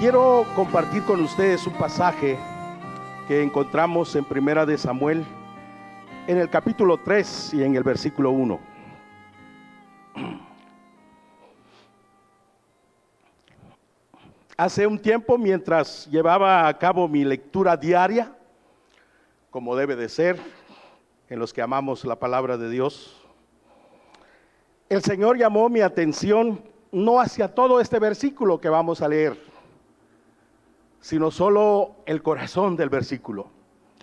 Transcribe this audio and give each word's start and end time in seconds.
Quiero 0.00 0.46
compartir 0.56 1.04
con 1.04 1.20
ustedes 1.20 1.66
un 1.66 1.74
pasaje 1.74 2.38
que 3.28 3.42
encontramos 3.42 4.16
en 4.16 4.24
Primera 4.24 4.64
de 4.64 4.78
Samuel, 4.78 5.26
en 6.26 6.38
el 6.38 6.48
capítulo 6.48 6.96
3 6.96 7.52
y 7.52 7.62
en 7.62 7.76
el 7.76 7.82
versículo 7.82 8.30
1. 8.30 8.58
Hace 14.56 14.86
un 14.86 14.98
tiempo, 14.98 15.36
mientras 15.36 16.06
llevaba 16.06 16.66
a 16.66 16.78
cabo 16.78 17.06
mi 17.06 17.22
lectura 17.22 17.76
diaria, 17.76 18.34
como 19.50 19.76
debe 19.76 19.96
de 19.96 20.08
ser, 20.08 20.40
en 21.28 21.38
los 21.38 21.52
que 21.52 21.60
amamos 21.60 22.06
la 22.06 22.18
palabra 22.18 22.56
de 22.56 22.70
Dios, 22.70 23.20
el 24.88 25.02
Señor 25.02 25.36
llamó 25.36 25.68
mi 25.68 25.82
atención 25.82 26.62
no 26.90 27.20
hacia 27.20 27.54
todo 27.54 27.82
este 27.82 27.98
versículo 27.98 28.58
que 28.58 28.70
vamos 28.70 29.02
a 29.02 29.08
leer, 29.08 29.49
sino 31.00 31.30
solo 31.30 31.96
el 32.06 32.22
corazón 32.22 32.76
del 32.76 32.88
versículo. 32.88 33.48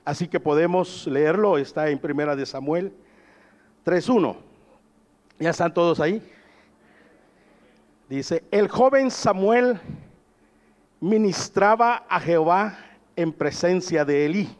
Así 0.03 0.27
que 0.27 0.39
podemos 0.39 1.05
leerlo, 1.07 1.57
está 1.57 1.89
en 1.89 1.99
Primera 1.99 2.35
de 2.35 2.45
Samuel 2.45 2.93
3.1. 3.85 4.35
¿Ya 5.39 5.49
están 5.49 5.73
todos 5.73 5.99
ahí? 5.99 6.21
Dice, 8.09 8.43
el 8.51 8.69
joven 8.69 9.11
Samuel 9.11 9.79
ministraba 11.01 12.05
a 12.09 12.19
Jehová 12.19 12.77
en 13.15 13.33
presencia 13.33 14.05
de 14.05 14.25
Elí. 14.25 14.57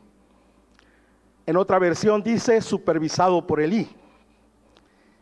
En 1.46 1.56
otra 1.56 1.80
versión 1.80 2.22
dice, 2.22 2.62
supervisado 2.62 3.48
por 3.48 3.62
Elí. 3.62 3.90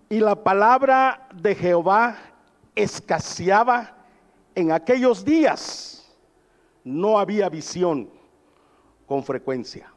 Y 0.10 0.20
la 0.20 0.44
palabra 0.44 1.28
de 1.36 1.54
Jehová 1.54 2.18
escaseaba 2.74 3.96
en 4.56 4.72
aquellos 4.72 5.24
días. 5.24 5.95
No 6.86 7.20
había 7.20 7.50
visión 7.50 8.10
con 9.06 9.22
frecuencia. 9.24 9.92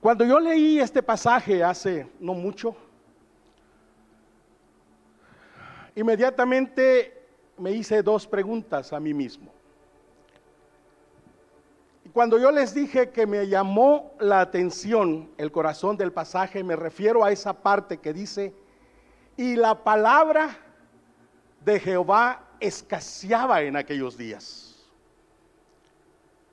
Cuando 0.00 0.24
yo 0.24 0.38
leí 0.38 0.78
este 0.78 1.02
pasaje 1.02 1.64
hace 1.64 2.06
no 2.20 2.34
mucho, 2.34 2.76
inmediatamente 5.96 7.26
me 7.56 7.72
hice 7.72 8.02
dos 8.02 8.26
preguntas 8.26 8.92
a 8.92 9.00
mí 9.00 9.12
mismo. 9.12 9.52
Y 12.04 12.10
cuando 12.10 12.38
yo 12.38 12.52
les 12.52 12.72
dije 12.72 13.10
que 13.10 13.26
me 13.26 13.48
llamó 13.48 14.12
la 14.20 14.40
atención 14.40 15.28
el 15.36 15.50
corazón 15.50 15.96
del 15.96 16.12
pasaje, 16.12 16.62
me 16.62 16.76
refiero 16.76 17.24
a 17.24 17.32
esa 17.32 17.52
parte 17.52 17.98
que 17.98 18.12
dice, 18.12 18.54
y 19.36 19.56
la 19.56 19.82
palabra 19.82 20.56
de 21.64 21.80
Jehová 21.80 22.44
escaseaba 22.60 23.62
en 23.62 23.76
aquellos 23.76 24.16
días. 24.16 24.67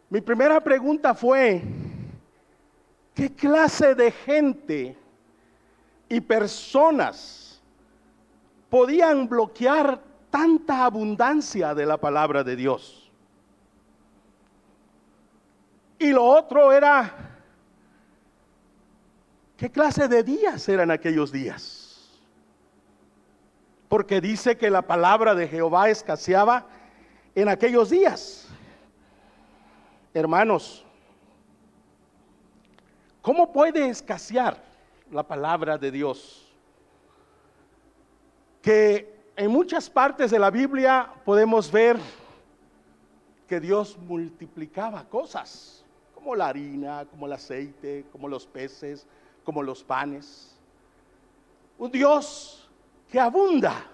Mi 0.09 0.22
primera 0.22 0.61
pregunta 0.61 1.14
fue, 1.14 1.61
¿qué 3.14 3.34
clase 3.34 3.95
de 3.95 4.12
gente 4.12 4.97
y 6.08 6.22
personas 6.22 7.62
podían 8.69 9.28
bloquear 9.28 10.02
tanta 10.35 10.84
abundancia 10.84 11.74
de 11.74 11.85
la 11.85 11.96
palabra 11.96 12.44
de 12.44 12.57
Dios. 12.57 13.09
Y 15.97 16.09
lo 16.09 16.25
otro 16.25 16.74
era, 16.74 17.38
¿qué 19.56 19.72
clase 19.72 20.09
de 20.09 20.24
días 20.24 20.68
eran 20.68 20.91
aquellos 20.91 21.31
días? 21.31 22.19
Porque 23.88 24.19
dice 24.19 24.57
que 24.57 24.69
la 24.69 24.81
palabra 24.81 25.35
de 25.35 25.47
Jehová 25.47 25.90
escaseaba 25.90 26.66
en 27.34 27.47
aquellos 27.47 27.90
días. 27.90 28.44
Hermanos, 30.16 30.81
¿cómo 33.22 33.52
puede 33.52 33.90
escasear 33.90 34.64
la 35.12 35.24
palabra 35.24 35.78
de 35.78 35.92
Dios? 35.92 36.50
Que 38.62 39.14
en 39.36 39.52
muchas 39.52 39.90
partes 39.90 40.31
de 40.31 40.40
la 40.40 40.50
Biblia 40.50 41.12
podemos 41.25 41.70
ver 41.70 41.98
que 43.46 43.59
Dios 43.59 43.98
multiplicaba 43.98 45.04
cosas, 45.04 45.84
como 46.14 46.34
la 46.34 46.48
harina, 46.48 47.06
como 47.12 47.25
el 47.25 47.34
aceite, 47.34 48.06
como 48.14 48.30
los 48.30 48.48
peces, 48.48 49.06
como 49.44 49.62
los 49.62 49.84
panes. 49.84 50.58
Un 51.78 51.92
Dios 51.92 52.70
que 53.12 53.20
abunda. 53.20 53.86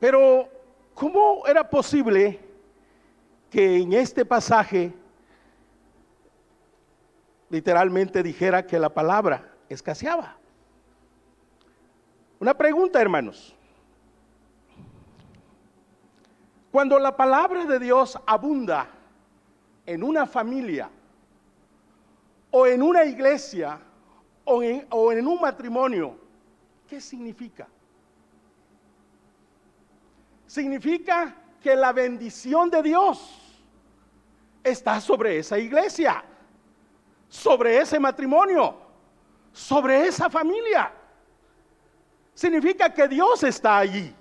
Pero, 0.00 0.48
¿cómo 0.96 1.46
era 1.46 1.70
posible 1.70 2.51
que 3.52 3.76
en 3.76 3.92
este 3.92 4.24
pasaje 4.24 4.94
literalmente 7.50 8.22
dijera 8.22 8.66
que 8.66 8.78
la 8.78 8.88
palabra 8.88 9.52
escaseaba? 9.68 10.38
Una 12.40 12.54
pregunta, 12.54 12.98
hermanos. 12.98 13.54
Cuando 16.72 16.98
la 16.98 17.14
palabra 17.14 17.66
de 17.66 17.78
Dios 17.78 18.18
abunda 18.26 18.88
en 19.84 20.02
una 20.02 20.24
familia 20.26 20.88
o 22.50 22.66
en 22.66 22.82
una 22.82 23.04
iglesia 23.04 23.78
o 24.46 24.62
en, 24.62 25.26
un 25.26 25.40
matrimonio, 25.42 26.16
¿qué 26.88 27.02
significa? 27.02 27.68
Significa 30.46 31.36
que 31.62 31.76
la 31.76 31.92
bendición 31.92 32.70
de 32.70 32.82
Dios 32.82 33.41
está 34.62 35.00
sobre 35.00 35.38
esa 35.38 35.58
iglesia, 35.58 36.24
sobre 37.28 37.78
ese 37.78 37.98
matrimonio, 37.98 38.76
sobre 39.52 40.06
esa 40.06 40.28
familia 40.30 40.92
significa 42.34 42.92
que 42.92 43.08
Dios 43.08 43.42
está 43.42 43.78
allí. 43.78 44.14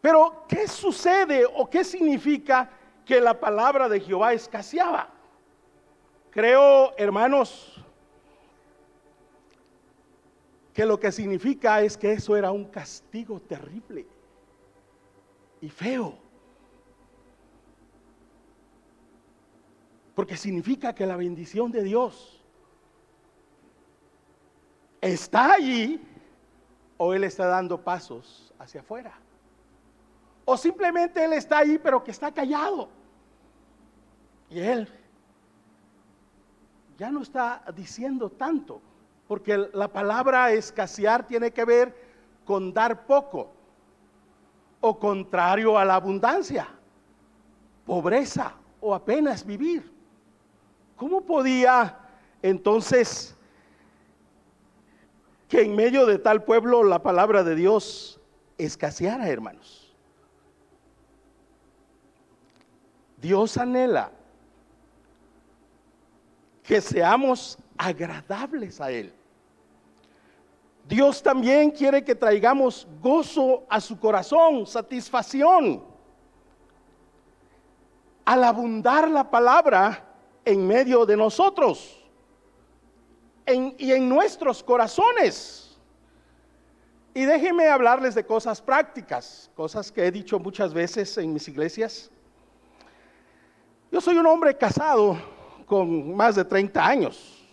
Pero, 0.00 0.44
¿qué 0.48 0.68
sucede 0.68 1.46
o 1.46 1.68
qué 1.68 1.82
significa 1.82 2.70
que 3.04 3.20
la 3.20 3.38
palabra 3.38 3.88
de 3.88 4.00
Jehová 4.00 4.34
escaseaba? 4.34 5.08
Creo, 6.30 6.92
hermanos, 6.96 7.82
que 10.72 10.84
lo 10.84 10.98
que 10.98 11.10
significa 11.10 11.80
es 11.80 11.96
que 11.96 12.12
eso 12.12 12.36
era 12.36 12.50
un 12.50 12.66
castigo 12.66 13.40
terrible 13.40 14.06
y 15.60 15.70
feo. 15.70 16.18
Porque 20.14 20.36
significa 20.36 20.94
que 20.94 21.06
la 21.06 21.16
bendición 21.16 21.72
de 21.72 21.82
Dios 21.82 22.40
está 25.00 25.52
allí 25.52 26.00
o 26.96 27.12
Él 27.12 27.24
está 27.24 27.46
dando 27.46 27.80
pasos 27.82 28.52
hacia 28.58 28.80
afuera. 28.80 29.12
O 30.44 30.56
simplemente 30.56 31.24
Él 31.24 31.32
está 31.32 31.58
ahí 31.58 31.78
pero 31.78 32.02
que 32.02 32.10
está 32.10 32.32
callado. 32.32 32.88
Y 34.50 34.60
Él 34.60 34.88
ya 36.96 37.10
no 37.10 37.22
está 37.22 37.62
diciendo 37.74 38.30
tanto, 38.30 38.80
porque 39.26 39.68
la 39.72 39.88
palabra 39.88 40.52
escasear 40.52 41.26
tiene 41.26 41.50
que 41.50 41.64
ver 41.64 41.94
con 42.44 42.72
dar 42.72 43.06
poco 43.06 43.50
o 44.80 44.98
contrario 44.98 45.78
a 45.78 45.84
la 45.84 45.96
abundancia, 45.96 46.68
pobreza 47.86 48.54
o 48.80 48.94
apenas 48.94 49.44
vivir. 49.44 49.93
¿Cómo 50.96 51.22
podía 51.22 51.98
entonces 52.42 53.34
que 55.48 55.62
en 55.62 55.74
medio 55.74 56.04
de 56.04 56.18
tal 56.18 56.44
pueblo 56.44 56.82
la 56.82 57.02
palabra 57.02 57.44
de 57.44 57.54
Dios 57.54 58.20
escaseara, 58.58 59.28
hermanos. 59.28 59.94
Dios 63.16 63.56
anhela 63.56 64.10
que 66.62 66.80
seamos 66.80 67.58
agradables 67.78 68.80
a 68.80 68.90
Él. 68.90 69.12
Dios 70.86 71.22
también 71.22 71.70
quiere 71.70 72.04
que 72.04 72.14
traigamos 72.14 72.86
gozo 73.00 73.64
a 73.68 73.80
su 73.80 73.98
corazón, 73.98 74.66
satisfacción. 74.66 75.82
Al 78.24 78.44
abundar 78.44 79.08
la 79.08 79.30
palabra 79.30 80.13
en 80.44 80.66
medio 80.66 81.06
de 81.06 81.16
nosotros 81.16 82.00
y 83.46 83.92
en 83.92 84.08
nuestros 84.08 84.62
corazones. 84.62 85.78
Y 87.14 87.24
déjenme 87.24 87.68
hablarles 87.68 88.14
de 88.14 88.24
cosas 88.26 88.60
prácticas, 88.60 89.50
cosas 89.54 89.92
que 89.92 90.04
he 90.04 90.10
dicho 90.10 90.38
muchas 90.38 90.74
veces 90.74 91.16
en 91.18 91.32
mis 91.32 91.46
iglesias. 91.46 92.10
Yo 93.92 94.00
soy 94.00 94.16
un 94.16 94.26
hombre 94.26 94.56
casado 94.56 95.16
con 95.66 96.16
más 96.16 96.34
de 96.34 96.44
30 96.44 96.84
años. 96.84 97.44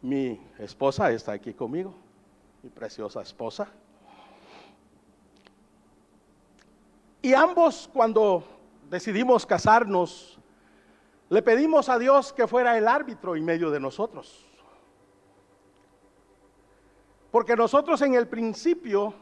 Mi 0.00 0.40
esposa 0.58 1.10
está 1.10 1.32
aquí 1.32 1.52
conmigo, 1.52 1.92
mi 2.62 2.70
preciosa 2.70 3.22
esposa. 3.22 3.66
Y 7.20 7.34
ambos 7.34 7.90
cuando 7.92 8.44
decidimos 8.88 9.44
casarnos, 9.44 10.35
le 11.28 11.42
pedimos 11.42 11.88
a 11.88 11.98
Dios 11.98 12.32
que 12.32 12.46
fuera 12.46 12.78
el 12.78 12.86
árbitro 12.86 13.34
en 13.34 13.44
medio 13.44 13.70
de 13.70 13.80
nosotros. 13.80 14.46
Porque 17.30 17.56
nosotros 17.56 18.00
en 18.02 18.14
el 18.14 18.28
principio, 18.28 19.12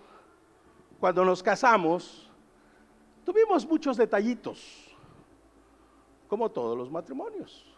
cuando 1.01 1.25
nos 1.25 1.43
casamos, 1.43 2.31
tuvimos 3.25 3.67
muchos 3.67 3.97
detallitos, 3.97 4.95
como 6.29 6.51
todos 6.51 6.77
los 6.77 6.91
matrimonios. 6.91 7.75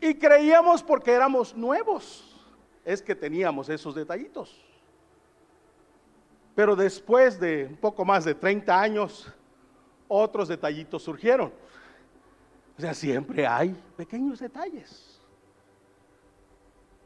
Y 0.00 0.14
creíamos 0.14 0.82
porque 0.82 1.12
éramos 1.12 1.54
nuevos, 1.54 2.36
es 2.84 3.02
que 3.02 3.14
teníamos 3.14 3.68
esos 3.68 3.94
detallitos. 3.94 4.60
Pero 6.54 6.74
después 6.74 7.38
de 7.38 7.66
un 7.66 7.76
poco 7.76 8.04
más 8.04 8.24
de 8.24 8.34
30 8.34 8.80
años, 8.80 9.32
otros 10.08 10.48
detallitos 10.48 11.02
surgieron. 11.02 11.52
O 12.76 12.80
sea, 12.80 12.94
siempre 12.94 13.46
hay 13.46 13.70
pequeños 13.96 14.40
detalles. 14.40 15.20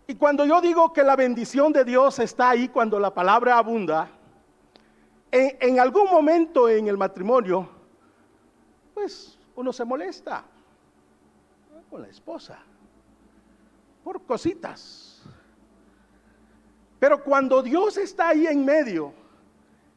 Y 0.07 0.15
cuando 0.15 0.45
yo 0.45 0.61
digo 0.61 0.93
que 0.93 1.03
la 1.03 1.17
bendición 1.17 1.73
de 1.73 1.85
Dios 1.85 2.19
está 2.21 2.51
ahí 2.51 2.69
cuando 2.69 3.01
la 3.01 3.13
palabra 3.13 3.59
abunda, 3.59 4.09
en, 5.33 5.81
algún 5.81 6.09
momento 6.09 6.69
en 6.69 6.87
el 6.87 6.97
matrimonio, 6.97 7.69
pues 8.95 9.39
uno 9.57 9.73
se 9.73 9.85
molesta 9.85 10.45
con 11.91 12.03
la 12.03 12.09
esposa 12.09 12.59
por 14.05 14.23
cositas. 14.23 15.23
Pero 17.01 17.23
cuando 17.23 17.63
Dios 17.63 17.97
está 17.97 18.29
ahí 18.29 18.47
en 18.47 18.65
medio 18.65 19.13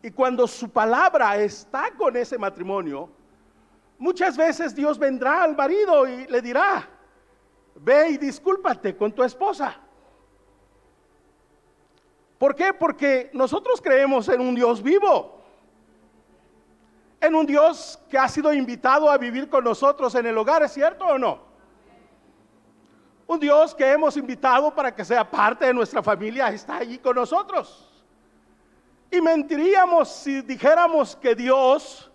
y 0.01 0.09
cuando 0.11 0.47
su 0.47 0.69
palabra 0.69 1.37
está 1.37 1.91
con 1.95 2.17
ese 2.17 2.37
matrimonio, 2.37 3.09
muchas 3.99 4.35
veces 4.35 4.73
Dios 4.73 4.97
vendrá 4.97 5.43
al 5.43 5.55
marido 5.55 6.07
y 6.07 6.25
le 6.25 6.41
dirá, 6.41 6.89
ve 7.75 8.11
y 8.11 8.17
discúlpate 8.17 8.95
con 8.97 9.11
tu 9.11 9.23
esposa. 9.23 9.75
¿Por 12.39 12.55
qué? 12.55 12.73
Porque 12.73 13.29
nosotros 13.33 13.81
creemos 13.81 14.29
en 14.29 14.39
un 14.39 14.55
Dios 14.55 14.81
vivo, 14.81 15.43
en 17.19 17.35
un 17.35 17.45
Dios 17.45 17.99
que 18.09 18.17
ha 18.17 18.29
sido 18.29 18.53
invitado 18.53 19.11
a 19.11 19.17
vivir 19.17 19.49
con 19.49 19.65
nosotros 19.65 20.15
en 20.15 20.25
el 20.25 20.37
hogar, 20.37 20.63
¿es 20.63 20.71
cierto 20.71 21.05
o 21.05 21.17
no? 21.17 21.49
Un 23.27 23.39
Dios 23.39 23.75
que 23.75 23.91
hemos 23.91 24.15
invitado 24.15 24.73
para 24.73 24.95
que 24.95 25.03
sea 25.03 25.29
parte 25.29 25.65
de 25.65 25.73
nuestra 25.73 26.01
familia 26.01 26.47
está 26.47 26.77
allí 26.77 26.97
con 26.97 27.15
nosotros. 27.15 27.85
Y 29.11 29.19
mentiríamos 29.19 30.09
si 30.09 30.41
dijéramos 30.41 31.15
que 31.15 31.35
Dios 31.35 32.08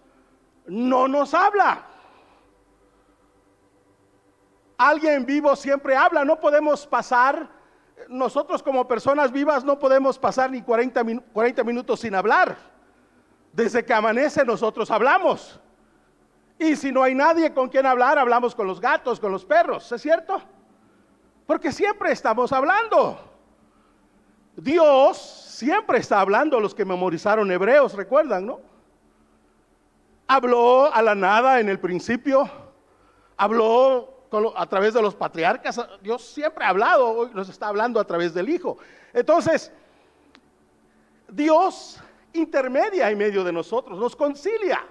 no 0.66 1.08
nos 1.08 1.34
habla. 1.34 1.84
Alguien 4.76 5.24
vivo 5.24 5.54
siempre 5.54 5.96
habla, 5.96 6.24
no 6.24 6.40
podemos 6.40 6.86
pasar, 6.86 7.48
nosotros 8.08 8.62
como 8.62 8.86
personas 8.86 9.30
vivas 9.30 9.64
no 9.64 9.78
podemos 9.78 10.18
pasar 10.18 10.50
ni 10.50 10.62
40, 10.62 11.02
40 11.32 11.64
minutos 11.64 12.00
sin 12.00 12.14
hablar. 12.14 12.56
Desde 13.52 13.84
que 13.84 13.94
amanece 13.94 14.44
nosotros 14.44 14.90
hablamos. 14.90 15.60
Y 16.58 16.76
si 16.76 16.92
no 16.92 17.02
hay 17.02 17.14
nadie 17.14 17.52
con 17.52 17.68
quien 17.68 17.86
hablar, 17.86 18.18
hablamos 18.18 18.54
con 18.54 18.66
los 18.66 18.80
gatos, 18.80 19.20
con 19.20 19.32
los 19.32 19.44
perros, 19.44 19.90
¿es 19.92 20.02
cierto? 20.02 20.40
Porque 21.46 21.72
siempre 21.72 22.12
estamos 22.12 22.52
hablando. 22.52 23.18
Dios 24.56 25.18
siempre 25.18 25.98
está 25.98 26.20
hablando, 26.20 26.60
los 26.60 26.74
que 26.74 26.84
memorizaron 26.84 27.50
hebreos, 27.50 27.94
recuerdan, 27.94 28.46
¿no? 28.46 28.60
Habló 30.26 30.92
a 30.92 31.02
la 31.02 31.14
nada 31.14 31.60
en 31.60 31.68
el 31.68 31.78
principio, 31.78 32.48
habló 33.36 34.14
a 34.56 34.66
través 34.66 34.94
de 34.94 35.02
los 35.02 35.14
patriarcas, 35.14 35.80
Dios 36.02 36.22
siempre 36.22 36.64
ha 36.64 36.70
hablado, 36.70 37.08
hoy 37.08 37.30
nos 37.34 37.48
está 37.48 37.68
hablando 37.68 38.00
a 38.00 38.04
través 38.04 38.34
del 38.34 38.48
Hijo. 38.48 38.78
Entonces, 39.12 39.70
Dios 41.28 42.00
intermedia 42.32 43.10
en 43.10 43.18
medio 43.18 43.44
de 43.44 43.52
nosotros, 43.52 43.98
nos 43.98 44.16
concilia. 44.16 44.84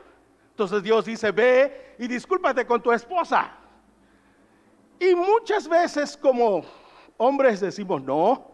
Entonces 0.51 0.83
Dios 0.83 1.05
dice, 1.05 1.31
ve 1.31 1.95
y 1.97 2.07
discúlpate 2.07 2.65
con 2.65 2.81
tu 2.81 2.91
esposa. 2.91 3.51
Y 4.99 5.15
muchas 5.15 5.67
veces 5.67 6.15
como 6.15 6.63
hombres 7.17 7.59
decimos 7.59 8.01
no, 8.01 8.51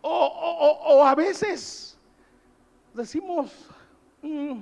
o, 0.00 1.04
a 1.04 1.14
veces 1.14 1.98
decimos, 2.94 3.50
mm, 4.22 4.60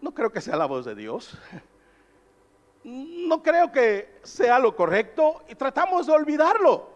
no 0.00 0.14
creo 0.14 0.30
que 0.30 0.40
sea 0.40 0.56
la 0.56 0.66
voz 0.66 0.84
de 0.84 0.94
Dios, 0.94 1.36
no 2.84 3.42
creo 3.42 3.70
que 3.72 4.18
sea 4.22 4.58
lo 4.58 4.74
correcto 4.74 5.42
y 5.48 5.54
tratamos 5.54 6.06
de 6.06 6.12
olvidarlo. 6.12 6.90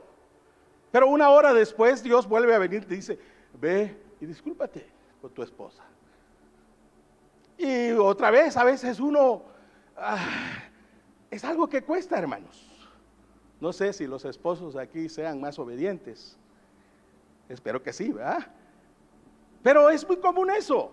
Pero 0.90 1.08
una 1.08 1.30
hora 1.30 1.52
después 1.52 2.02
Dios 2.02 2.26
vuelve 2.26 2.54
a 2.54 2.58
venir 2.58 2.82
y 2.82 2.86
te 2.86 2.94
dice, 2.94 3.18
ve 3.54 3.96
y 4.20 4.26
discúlpate 4.26 4.86
con 5.20 5.30
tu 5.32 5.42
esposa. 5.42 5.82
Y 7.56 7.92
otra 7.92 8.30
vez, 8.30 8.56
a 8.56 8.64
veces 8.64 9.00
uno... 9.00 9.42
Ah, 9.96 10.18
es 11.30 11.44
algo 11.44 11.68
que 11.68 11.82
cuesta, 11.82 12.18
hermanos. 12.18 12.68
No 13.60 13.72
sé 13.72 13.92
si 13.92 14.06
los 14.06 14.24
esposos 14.24 14.76
aquí 14.76 15.08
sean 15.08 15.40
más 15.40 15.58
obedientes. 15.58 16.36
Espero 17.48 17.82
que 17.82 17.92
sí, 17.92 18.12
¿verdad? 18.12 18.46
Pero 19.62 19.88
es 19.88 20.06
muy 20.06 20.16
común 20.16 20.50
eso. 20.50 20.92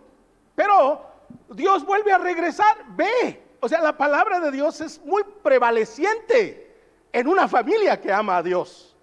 Pero 0.55 1.08
Dios 1.49 1.85
vuelve 1.85 2.11
a 2.11 2.17
regresar, 2.17 2.85
ve. 2.95 3.43
O 3.59 3.67
sea, 3.67 3.81
la 3.81 3.97
palabra 3.97 4.39
de 4.39 4.51
Dios 4.51 4.79
es 4.81 5.03
muy 5.03 5.23
prevaleciente 5.43 6.75
en 7.11 7.27
una 7.27 7.47
familia 7.47 7.99
que 7.99 8.11
ama 8.11 8.37
a 8.37 8.43
Dios. 8.43 8.95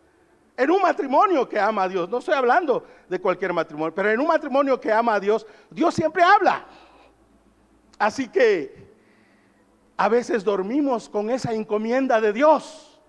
En 0.57 0.71
un 0.71 0.81
matrimonio 0.81 1.49
que 1.49 1.61
ama 1.61 1.83
a 1.83 1.89
Dios. 1.89 2.09
No 2.09 2.19
estoy 2.19 2.35
hablando 2.35 2.87
de 3.09 3.21
cualquier 3.21 3.53
matrimonio, 3.53 3.95
pero 3.95 4.11
en 4.11 4.21
un 4.21 4.27
matrimonio 4.27 4.81
que 4.81 4.93
ama 4.93 5.15
a 5.15 5.21
Dios, 5.21 5.47
Dios 5.71 5.95
siempre 5.95 6.23
habla. 6.23 6.65
Así 7.99 8.29
que 8.29 8.87
a 9.97 10.09
veces 10.09 10.45
dormimos 10.45 11.09
con 11.09 11.31
esa 11.31 11.53
encomienda 11.53 12.21
de 12.21 12.33
Dios 12.33 13.00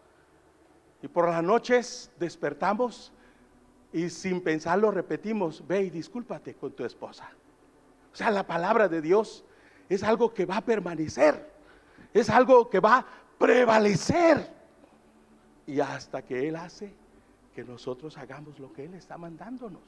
y 1.02 1.08
por 1.08 1.30
las 1.30 1.44
noches 1.44 2.12
despertamos 2.18 3.12
y 3.92 4.10
sin 4.10 4.42
pensarlo 4.42 4.92
repetimos, 4.92 5.66
ve 5.66 5.84
y 5.84 5.90
discúlpate 5.90 6.56
con 6.56 6.72
tu 6.74 6.86
esposa. 6.86 7.30
O 8.18 8.24
sea, 8.26 8.32
la 8.32 8.48
palabra 8.48 8.88
de 8.88 9.00
Dios 9.00 9.46
es 9.88 10.02
algo 10.02 10.34
que 10.34 10.48
va 10.48 10.58
a 10.58 10.66
permanecer, 10.66 11.54
es 12.12 12.32
algo 12.32 12.68
que 12.68 12.80
va 12.80 12.98
a 12.98 13.06
prevalecer. 13.38 14.52
Y 15.68 15.80
hasta 15.82 16.24
que 16.24 16.48
Él 16.48 16.56
hace 16.56 16.92
que 17.54 17.64
nosotros 17.64 18.18
hagamos 18.18 18.58
lo 18.58 18.74
que 18.74 18.86
Él 18.86 18.96
está 18.96 19.20
mandándonos. 19.20 19.84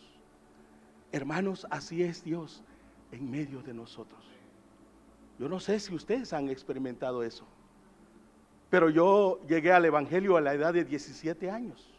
Hermanos, 1.12 1.66
así 1.72 2.04
es 2.04 2.24
Dios 2.24 2.62
en 3.12 3.32
medio 3.32 3.64
de 3.64 3.74
nosotros. 3.74 4.24
Yo 5.40 5.50
no 5.50 5.60
sé 5.60 5.80
si 5.80 5.96
ustedes 5.96 6.32
han 6.32 6.50
experimentado 6.50 7.24
eso, 7.24 7.48
pero 8.70 8.92
yo 8.92 9.42
llegué 9.48 9.74
al 9.74 9.86
Evangelio 9.86 10.38
a 10.38 10.42
la 10.42 10.54
edad 10.54 10.76
de 10.76 10.86
17 10.86 11.50
años 11.50 11.92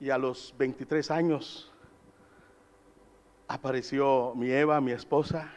y 0.00 0.10
a 0.10 0.18
los 0.18 0.54
23 0.58 1.10
años 1.10 1.69
apareció 3.52 4.32
mi 4.36 4.50
Eva, 4.50 4.80
mi 4.80 4.92
esposa, 4.92 5.50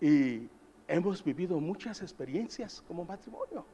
y 0.00 0.48
hemos 0.88 1.22
vivido 1.22 1.60
muchas 1.60 2.02
experiencias 2.02 2.82
como 2.86 3.04
matrimonio. 3.04 3.64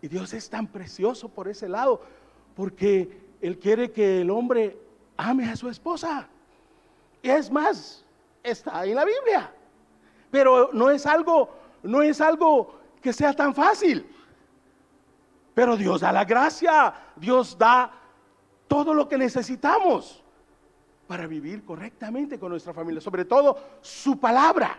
Y 0.00 0.08
Dios 0.08 0.32
es 0.34 0.48
tan 0.48 0.66
precioso 0.66 1.28
por 1.28 1.48
ese 1.48 1.68
lado, 1.68 2.00
porque 2.54 3.20
Él 3.40 3.58
quiere 3.58 3.90
que 3.90 4.20
el 4.20 4.30
hombre 4.30 4.78
ame 5.16 5.48
a 5.48 5.56
su 5.56 5.68
esposa. 5.68 6.28
Y 7.22 7.30
es 7.30 7.50
más, 7.50 8.04
está 8.42 8.84
en 8.84 8.96
la 8.96 9.04
Biblia 9.04 9.52
pero 10.34 10.70
no 10.72 10.90
es 10.90 11.06
algo, 11.06 11.48
no 11.84 12.02
es 12.02 12.20
algo 12.20 12.74
que 13.00 13.12
sea 13.12 13.32
tan 13.34 13.54
fácil. 13.54 14.04
Pero 15.54 15.76
Dios 15.76 16.00
da 16.00 16.10
la 16.10 16.24
gracia, 16.24 16.92
Dios 17.14 17.56
da 17.56 17.92
todo 18.66 18.92
lo 18.92 19.08
que 19.08 19.16
necesitamos 19.16 20.23
para 21.06 21.26
vivir 21.26 21.64
correctamente 21.64 22.38
con 22.38 22.50
nuestra 22.50 22.72
familia, 22.72 23.00
sobre 23.00 23.24
todo 23.24 23.58
su 23.80 24.18
palabra. 24.18 24.78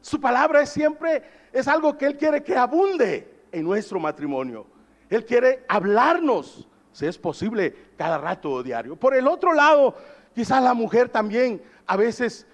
Su 0.00 0.20
palabra 0.20 0.62
es 0.62 0.70
siempre 0.70 1.22
es 1.52 1.68
algo 1.68 1.96
que 1.98 2.06
él 2.06 2.16
quiere 2.16 2.42
que 2.42 2.56
abunde 2.56 3.42
en 3.52 3.64
nuestro 3.64 3.98
matrimonio. 3.98 4.66
Él 5.08 5.24
quiere 5.24 5.64
hablarnos, 5.68 6.68
si 6.92 7.06
es 7.06 7.18
posible, 7.18 7.74
cada 7.96 8.18
rato 8.18 8.50
o 8.50 8.62
diario. 8.62 8.96
Por 8.96 9.14
el 9.14 9.26
otro 9.26 9.52
lado, 9.52 9.96
quizás 10.34 10.62
la 10.62 10.74
mujer 10.74 11.08
también 11.08 11.62
a 11.86 11.96
veces 11.96 12.46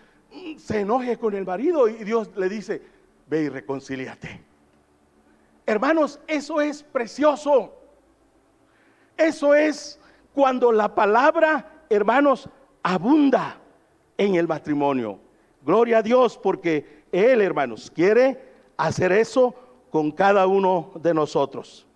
se 0.56 0.80
enoje 0.80 1.18
con 1.18 1.34
el 1.34 1.44
marido 1.44 1.88
y 1.88 2.04
Dios 2.04 2.30
le 2.36 2.48
dice, 2.48 2.82
ve 3.26 3.42
y 3.42 3.48
reconcíliate. 3.48 4.42
Hermanos, 5.66 6.20
eso 6.26 6.60
es 6.60 6.82
precioso. 6.82 7.74
Eso 9.16 9.54
es 9.54 9.98
cuando 10.32 10.72
la 10.72 10.94
palabra, 10.94 11.75
hermanos, 11.90 12.48
abunda 12.82 13.58
en 14.16 14.34
el 14.34 14.46
matrimonio. 14.46 15.18
Gloria 15.64 15.98
a 15.98 16.02
Dios 16.02 16.38
porque 16.38 17.04
Él, 17.12 17.40
hermanos, 17.40 17.90
quiere 17.94 18.40
hacer 18.76 19.12
eso 19.12 19.54
con 19.90 20.10
cada 20.10 20.46
uno 20.46 20.92
de 21.02 21.14
nosotros. 21.14 21.86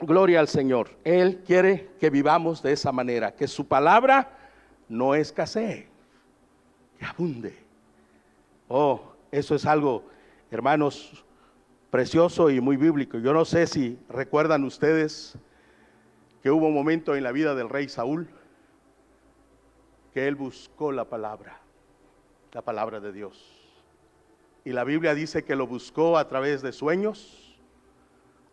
Gloria 0.00 0.40
al 0.40 0.48
Señor. 0.48 0.90
Él 1.04 1.42
quiere 1.46 1.90
que 1.98 2.10
vivamos 2.10 2.62
de 2.62 2.72
esa 2.72 2.92
manera, 2.92 3.34
que 3.34 3.48
su 3.48 3.66
palabra 3.66 4.30
no 4.88 5.14
escasee, 5.14 5.88
que 6.98 7.04
abunde. 7.04 7.56
Oh, 8.68 9.00
eso 9.30 9.54
es 9.54 9.64
algo, 9.64 10.04
hermanos, 10.50 11.24
precioso 11.90 12.50
y 12.50 12.60
muy 12.60 12.76
bíblico. 12.76 13.18
Yo 13.18 13.32
no 13.32 13.44
sé 13.44 13.66
si 13.66 13.98
recuerdan 14.08 14.64
ustedes 14.64 15.38
que 16.42 16.50
hubo 16.50 16.66
un 16.66 16.74
momento 16.74 17.16
en 17.16 17.24
la 17.24 17.32
vida 17.32 17.54
del 17.54 17.68
rey 17.68 17.88
Saúl 17.88 18.28
que 20.16 20.26
él 20.26 20.34
buscó 20.34 20.92
la 20.92 21.04
palabra, 21.04 21.60
la 22.54 22.62
palabra 22.62 23.00
de 23.00 23.12
Dios. 23.12 23.52
Y 24.64 24.72
la 24.72 24.82
Biblia 24.82 25.14
dice 25.14 25.44
que 25.44 25.54
lo 25.54 25.66
buscó 25.66 26.16
a 26.16 26.26
través 26.26 26.62
de 26.62 26.72
sueños, 26.72 27.60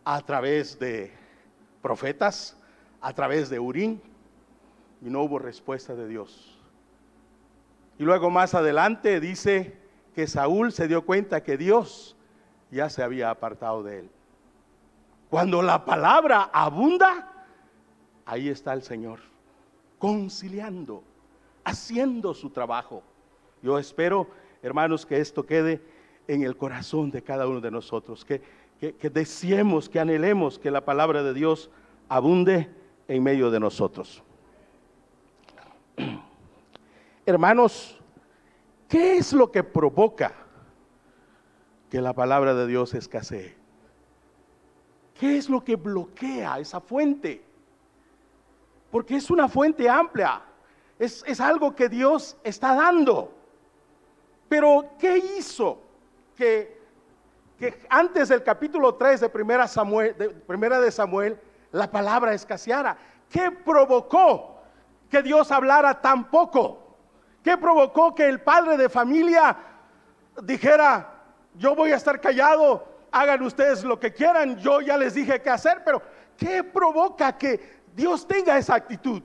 a 0.04 0.20
través 0.20 0.78
de 0.78 1.10
profetas, 1.80 2.58
a 3.00 3.14
través 3.14 3.48
de 3.48 3.60
Urín, 3.60 4.02
y 5.00 5.08
no 5.08 5.22
hubo 5.22 5.38
respuesta 5.38 5.94
de 5.94 6.06
Dios. 6.06 6.60
Y 7.98 8.02
luego 8.02 8.28
más 8.28 8.54
adelante 8.54 9.18
dice 9.18 9.74
que 10.14 10.26
Saúl 10.26 10.70
se 10.70 10.86
dio 10.86 11.06
cuenta 11.06 11.42
que 11.42 11.56
Dios 11.56 12.14
ya 12.70 12.90
se 12.90 13.02
había 13.02 13.30
apartado 13.30 13.82
de 13.82 14.00
él. 14.00 14.10
Cuando 15.30 15.62
la 15.62 15.86
palabra 15.86 16.50
abunda, 16.52 17.46
ahí 18.26 18.50
está 18.50 18.74
el 18.74 18.82
Señor, 18.82 19.20
conciliando, 19.98 21.02
haciendo 21.64 22.34
su 22.34 22.50
trabajo. 22.50 23.02
Yo 23.62 23.78
espero, 23.78 24.28
hermanos, 24.62 25.06
que 25.06 25.18
esto 25.18 25.44
quede 25.44 25.82
en 26.28 26.42
el 26.42 26.56
corazón 26.56 27.10
de 27.10 27.22
cada 27.22 27.46
uno 27.46 27.60
de 27.60 27.70
nosotros, 27.70 28.24
que, 28.24 28.42
deseemos, 29.10 29.88
que 29.88 30.00
anhelemos 30.00 30.58
que 30.58 30.70
la 30.70 30.84
palabra 30.84 31.22
de 31.22 31.34
Dios 31.34 31.70
abunde 32.08 32.68
en 33.08 33.22
medio 33.22 33.50
de 33.50 33.60
nosotros. 33.60 34.22
Hermanos, 37.26 37.98
¿Qué 38.94 39.16
es 39.16 39.32
lo 39.32 39.50
que 39.50 39.64
provoca 39.64 40.32
que 41.90 42.00
la 42.00 42.12
palabra 42.12 42.54
de 42.54 42.66
Dios 42.68 42.94
escasee? 42.94 43.56
¿Qué 45.18 45.36
es 45.36 45.48
lo 45.48 45.64
que 45.64 45.74
bloquea 45.74 46.60
esa 46.60 46.80
fuente? 46.80 47.42
Porque 48.92 49.16
es 49.16 49.30
una 49.30 49.48
fuente 49.48 49.88
amplia, 49.88 50.42
es, 51.04 51.40
algo 51.40 51.74
que 51.74 51.88
Dios 51.88 52.36
está 52.42 52.74
dando. 52.74 53.32
Pero 54.48 54.90
¿qué 54.98 55.18
hizo 55.18 55.80
que, 56.36 56.80
antes 57.88 58.28
del 58.28 58.42
capítulo 58.42 58.94
3 58.94 59.20
de 59.20 59.28
primera, 59.28 59.66
de 59.66 60.30
primera 60.46 60.80
de 60.80 60.90
Samuel 60.90 61.38
la 61.72 61.90
palabra 61.90 62.34
escaseara? 62.34 62.96
¿Qué 63.30 63.50
provocó 63.50 64.60
que 65.10 65.22
Dios 65.22 65.50
hablara 65.50 66.00
tan 66.00 66.30
poco? 66.30 66.96
¿Qué 67.42 67.56
provocó 67.58 68.14
que 68.14 68.26
el 68.26 68.40
padre 68.40 68.76
de 68.76 68.88
familia 68.88 69.56
dijera, 70.42 71.22
yo 71.54 71.74
voy 71.74 71.92
a 71.92 71.96
estar 71.96 72.20
callado, 72.20 72.86
hagan 73.12 73.42
ustedes 73.42 73.84
lo 73.84 74.00
que 74.00 74.12
quieran, 74.12 74.56
yo 74.58 74.80
ya 74.80 74.96
les 74.96 75.14
dije 75.14 75.40
qué 75.40 75.50
hacer, 75.50 75.82
pero 75.84 76.02
¿qué 76.36 76.64
provoca 76.64 77.36
que 77.36 77.82
Dios 77.94 78.26
tenga 78.26 78.58
esa 78.58 78.74
actitud? 78.74 79.22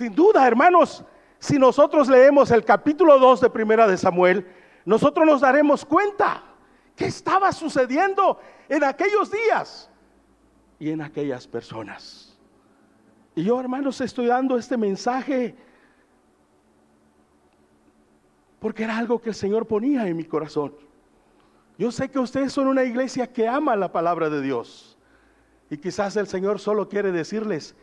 Sin 0.00 0.14
duda, 0.14 0.48
hermanos, 0.48 1.04
si 1.38 1.58
nosotros 1.58 2.08
leemos 2.08 2.50
el 2.52 2.64
capítulo 2.64 3.18
2 3.18 3.42
de 3.42 3.50
Primera 3.50 3.86
de 3.86 3.98
Samuel, 3.98 4.46
nosotros 4.86 5.26
nos 5.26 5.42
daremos 5.42 5.84
cuenta 5.84 6.42
qué 6.96 7.04
estaba 7.04 7.52
sucediendo 7.52 8.40
en 8.70 8.82
aquellos 8.82 9.30
días 9.30 9.90
y 10.78 10.88
en 10.88 11.02
aquellas 11.02 11.46
personas. 11.46 12.34
Y 13.34 13.44
yo, 13.44 13.60
hermanos, 13.60 14.00
estoy 14.00 14.28
dando 14.28 14.56
este 14.56 14.78
mensaje 14.78 15.54
porque 18.58 18.84
era 18.84 18.96
algo 18.96 19.20
que 19.20 19.28
el 19.28 19.34
Señor 19.34 19.66
ponía 19.66 20.08
en 20.08 20.16
mi 20.16 20.24
corazón. 20.24 20.72
Yo 21.76 21.92
sé 21.92 22.10
que 22.10 22.18
ustedes 22.18 22.54
son 22.54 22.68
una 22.68 22.84
iglesia 22.84 23.30
que 23.30 23.46
ama 23.46 23.76
la 23.76 23.92
palabra 23.92 24.30
de 24.30 24.40
Dios. 24.40 24.96
Y 25.68 25.76
quizás 25.76 26.16
el 26.16 26.26
Señor 26.26 26.58
solo 26.58 26.88
quiere 26.88 27.12
decirles 27.12 27.74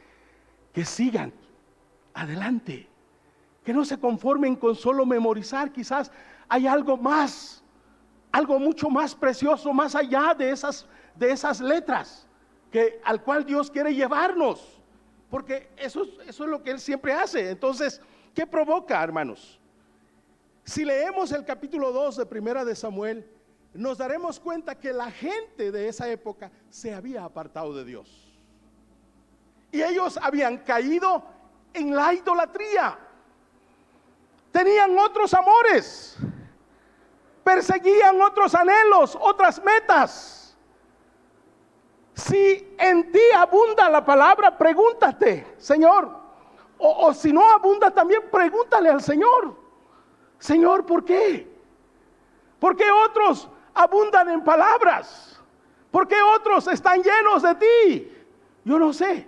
que 0.74 0.84
sigan 0.84 1.32
adelante, 2.18 2.88
que 3.64 3.74
no 3.74 3.86
se 3.86 4.00
conformen 4.00 4.56
con 4.56 4.76
solo 4.76 5.06
memorizar, 5.06 5.72
quizás 5.72 6.12
hay 6.50 6.66
algo 6.66 6.98
más, 6.98 7.64
algo 8.32 8.60
mucho 8.60 8.90
más 8.90 9.14
precioso, 9.14 9.72
más 9.74 9.96
allá 9.96 10.34
de 10.34 10.50
esas, 10.50 10.88
de 11.16 11.32
esas 11.32 11.62
letras, 11.62 12.28
que, 12.72 13.00
al 13.04 13.22
cual 13.24 13.46
Dios 13.46 13.70
quiere 13.70 13.94
llevarnos, 13.94 14.82
porque 15.30 15.70
eso, 15.78 16.06
eso 16.26 16.44
es 16.44 16.50
lo 16.50 16.64
que 16.64 16.72
Él 16.72 16.80
siempre 16.80 17.14
hace. 17.14 17.52
Entonces, 17.52 18.02
¿qué 18.34 18.48
provoca, 18.48 19.04
hermanos? 19.04 19.60
Si 20.64 20.84
leemos 20.84 21.32
el 21.32 21.46
capítulo 21.46 21.92
2 21.92 22.18
de 22.18 22.26
Primera 22.26 22.66
de 22.66 22.76
Samuel, 22.76 23.30
nos 23.74 23.98
daremos 23.98 24.40
cuenta 24.40 24.76
que 24.76 24.92
la 24.92 25.12
gente 25.12 25.72
de 25.72 25.88
esa 25.88 26.10
época 26.10 26.52
se 26.70 26.94
había 26.94 27.24
apartado 27.24 27.76
de 27.76 27.86
Dios. 27.86 28.28
Y 29.72 29.82
ellos 29.82 30.18
habían 30.22 30.58
caído 30.58 31.24
en 31.74 31.96
la 31.96 32.14
idolatría. 32.14 32.98
Tenían 34.52 34.98
otros 34.98 35.34
amores. 35.34 36.18
Perseguían 37.44 38.20
otros 38.22 38.54
anhelos, 38.56 39.18
otras 39.22 39.64
metas. 39.64 40.58
Si 42.14 42.76
en 42.78 43.12
ti 43.12 43.22
abunda 43.36 43.90
la 43.90 44.04
palabra, 44.04 44.58
pregúntate, 44.58 45.56
Señor. 45.58 46.10
O, 46.80 47.14
si 47.14 47.32
no 47.32 47.50
abunda 47.52 47.92
también, 47.92 48.24
pregúntale 48.32 48.90
al 48.90 49.02
Señor. 49.02 49.56
Señor, 50.40 50.86
¿por 50.86 51.06
qué? 51.06 51.48
¿Por 52.60 52.76
qué 52.76 52.92
otros 52.92 53.48
abundan 53.74 54.30
en 54.30 54.44
palabras? 54.44 55.40
¿Por 55.92 56.08
qué 56.08 56.22
otros 56.22 56.68
están 56.68 57.02
llenos 57.02 57.44
de 57.44 57.56
ti? 57.56 58.12
Yo 58.64 58.78
no 58.80 58.94
sé. 58.94 59.28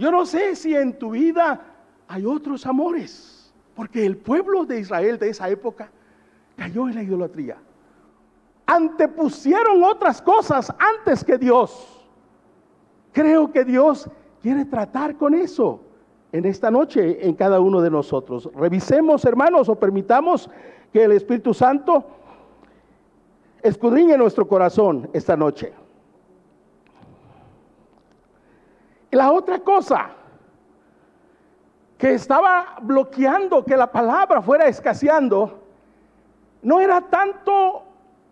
Yo 0.00 0.10
no 0.10 0.24
sé 0.24 0.56
si 0.56 0.74
en 0.74 0.98
tu 0.98 1.10
vida 1.10 1.60
hay 2.08 2.24
otros 2.24 2.64
amores. 2.64 3.52
Porque 3.74 4.06
el 4.06 4.16
pueblo 4.16 4.64
de 4.64 4.80
Israel 4.80 5.18
de 5.18 5.28
esa 5.28 5.50
época 5.50 5.90
cayó 6.56 6.88
en 6.88 6.94
la 6.94 7.02
idolatría. 7.02 7.58
Antepusieron 8.64 9.84
otras 9.84 10.22
cosas 10.22 10.72
antes 10.78 11.22
que 11.22 11.36
Dios. 11.36 12.02
Creo 13.12 13.52
que 13.52 13.62
Dios 13.62 14.08
quiere 14.40 14.64
tratar 14.64 15.16
con 15.16 15.34
eso 15.34 15.82
en 16.32 16.46
esta 16.46 16.70
noche 16.70 17.26
en 17.26 17.34
cada 17.34 17.60
uno 17.60 17.82
de 17.82 17.90
nosotros. 17.90 18.48
Revisemos, 18.54 19.26
hermanos, 19.26 19.68
o 19.68 19.74
permitamos 19.74 20.48
que 20.94 21.04
el 21.04 21.12
Espíritu 21.12 21.52
Santo 21.52 22.06
escudriñe 23.62 24.16
nuestro 24.16 24.48
corazón 24.48 25.10
esta 25.12 25.36
noche. 25.36 25.74
Y 28.99 28.99
la 29.10 29.32
otra 29.32 29.58
cosa 29.60 30.10
que 31.98 32.14
estaba 32.14 32.78
bloqueando 32.80 33.64
que 33.64 33.76
la 33.76 33.90
palabra 33.90 34.40
fuera 34.40 34.66
escaseando, 34.66 35.60
no 36.62 36.80
era 36.80 37.00
tanto 37.02 37.82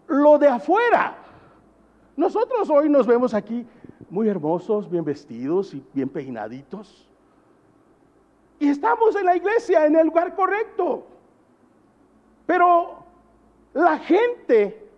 lo 0.06 0.38
de 0.38 0.49
afuera. 0.49 1.16
Nosotros 2.16 2.70
hoy 2.70 2.88
nos 2.88 3.06
vemos 3.06 3.35
aquí 3.35 3.66
muy 4.08 4.28
hermosos, 4.28 4.90
bien 4.90 5.04
vestidos 5.04 5.75
y 5.75 5.85
bien 5.92 6.08
peinaditos. 6.08 7.06
Y 8.58 8.70
estamos 8.70 9.14
en 9.16 9.26
la 9.26 9.37
iglesia, 9.37 9.87
en 9.87 9.97
el 9.97 10.06
lugar 10.06 10.35
correcto. 10.35 11.06
Pero 12.47 13.04
la 13.75 13.99
gente 13.99 14.88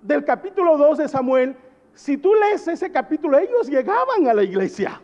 del 0.00 0.24
capítulo 0.24 0.78
2 0.78 0.98
de 0.98 1.08
Samuel, 1.08 1.56
si 1.92 2.16
tú 2.16 2.34
lees 2.34 2.66
ese 2.66 2.90
capítulo, 2.90 3.38
ellos 3.38 3.68
llegaban 3.68 4.26
a 4.26 4.34
la 4.34 4.42
iglesia. 4.42 5.00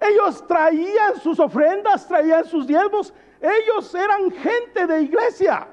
Ellos 0.00 0.46
traían 0.46 1.16
sus 1.16 1.40
ofrendas, 1.40 2.06
traían 2.06 2.44
sus 2.44 2.66
diezmos. 2.66 3.12
Ellos 3.40 3.94
eran 3.94 4.30
gente 4.30 4.86
de 4.86 5.02
iglesia. 5.02 5.66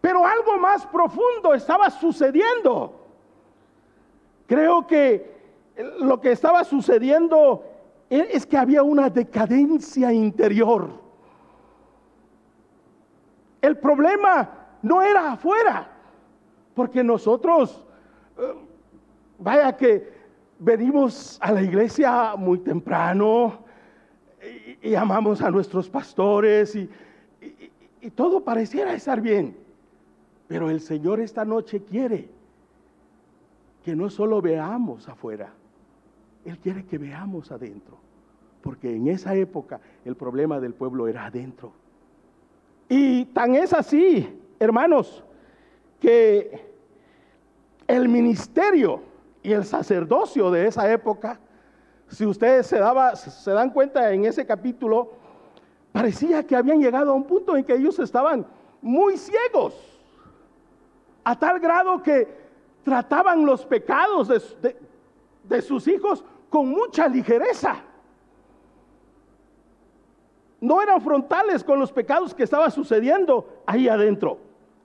Pero 0.00 0.26
algo 0.26 0.58
más 0.58 0.86
profundo 0.86 1.54
estaba 1.54 1.90
sucediendo. 1.90 3.00
Creo 4.46 4.86
que 4.86 5.34
lo 5.98 6.20
que 6.20 6.32
estaba 6.32 6.64
sucediendo 6.64 7.64
es 8.08 8.46
que 8.46 8.56
había 8.56 8.82
una 8.82 9.08
decadencia 9.10 10.12
interior. 10.12 10.90
El 13.60 13.78
problema 13.78 14.50
no 14.82 15.00
era 15.00 15.32
afuera, 15.32 15.90
porque 16.74 17.02
nosotros, 17.02 17.82
eh, 18.36 18.54
vaya 19.38 19.74
que 19.74 20.13
venimos 20.58 21.38
a 21.40 21.52
la 21.52 21.62
iglesia 21.62 22.34
muy 22.36 22.58
temprano 22.58 23.64
y, 24.82 24.94
amamos 24.94 25.40
a 25.42 25.50
nuestros 25.50 25.88
pastores 25.88 26.74
y, 26.76 26.88
y 28.00 28.10
todo 28.10 28.44
pareciera 28.44 28.92
estar 28.94 29.20
bien. 29.20 29.56
Pero 30.46 30.70
el 30.70 30.80
Señor 30.80 31.20
esta 31.20 31.44
noche 31.44 31.82
quiere 31.82 32.28
que 33.84 33.94
no 33.94 34.08
solo 34.10 34.40
veamos 34.40 35.08
afuera, 35.08 35.52
Él 36.44 36.58
quiere 36.58 36.84
que 36.84 36.98
veamos 36.98 37.50
adentro. 37.50 37.98
Porque 38.62 38.94
en 38.94 39.08
esa 39.08 39.34
época 39.34 39.80
el 40.04 40.16
problema 40.16 40.58
del 40.58 40.72
pueblo 40.72 41.06
era 41.06 41.26
adentro. 41.26 41.72
Y 42.88 43.26
tan 43.26 43.54
es 43.54 43.72
así, 43.72 44.40
hermanos, 44.58 45.22
que 46.00 46.72
el 47.86 48.08
ministerio 48.08 49.02
y 49.44 49.52
el 49.52 49.64
sacerdocio 49.64 50.50
de 50.50 50.66
esa 50.66 50.90
época, 50.90 51.38
si 52.08 52.24
ustedes 52.24 52.66
se, 52.66 53.50
dan 53.50 53.70
cuenta 53.70 54.10
en 54.10 54.24
ese 54.24 54.46
capítulo, 54.46 55.12
parecía 55.92 56.44
que 56.46 56.56
habían 56.56 56.80
llegado 56.80 57.12
a 57.12 57.14
un 57.14 57.24
punto 57.24 57.54
en 57.54 57.62
que 57.62 57.74
ellos 57.74 57.98
estaban 57.98 58.46
muy 58.80 59.18
ciegos, 59.18 59.74
a 61.22 61.38
tal 61.38 61.60
grado 61.60 62.02
que 62.02 62.26
trataban 62.82 63.44
los 63.44 63.66
pecados 63.66 64.28
de, 64.62 64.76
de 65.42 65.62
sus 65.62 65.86
hijos 65.88 66.24
con 66.48 66.70
mucha 66.70 67.06
ligereza. 67.06 67.76
No 70.58 70.80
eran 70.80 71.02
frontales 71.02 71.62
con 71.62 71.78
los 71.78 71.92
pecados 71.92 72.34
que 72.34 72.44
estaban 72.44 72.70
sucediendo 72.70 73.62
ahí 73.66 73.88
adentro. 73.88 74.38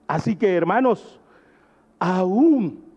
Así 0.06 0.36
que 0.36 0.54
hermanos, 0.54 1.18
aún 1.98 2.89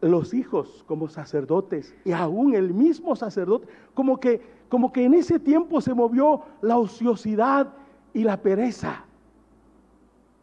los 0.00 0.32
hijos 0.32 0.84
como 0.86 1.08
sacerdotes 1.08 1.94
y 2.04 2.12
aún 2.12 2.54
el 2.54 2.72
mismo 2.72 3.16
sacerdote, 3.16 3.66
como 3.94 4.20
que, 4.20 4.40
como 4.68 4.92
que 4.92 5.04
en 5.04 5.14
ese 5.14 5.38
tiempo 5.38 5.80
se 5.80 5.94
movió 5.94 6.42
la 6.60 6.78
ociosidad 6.78 7.72
y 8.12 8.22
la 8.22 8.36
pereza. 8.40 9.04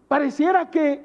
Pareciera 0.08 0.70
que 0.70 1.04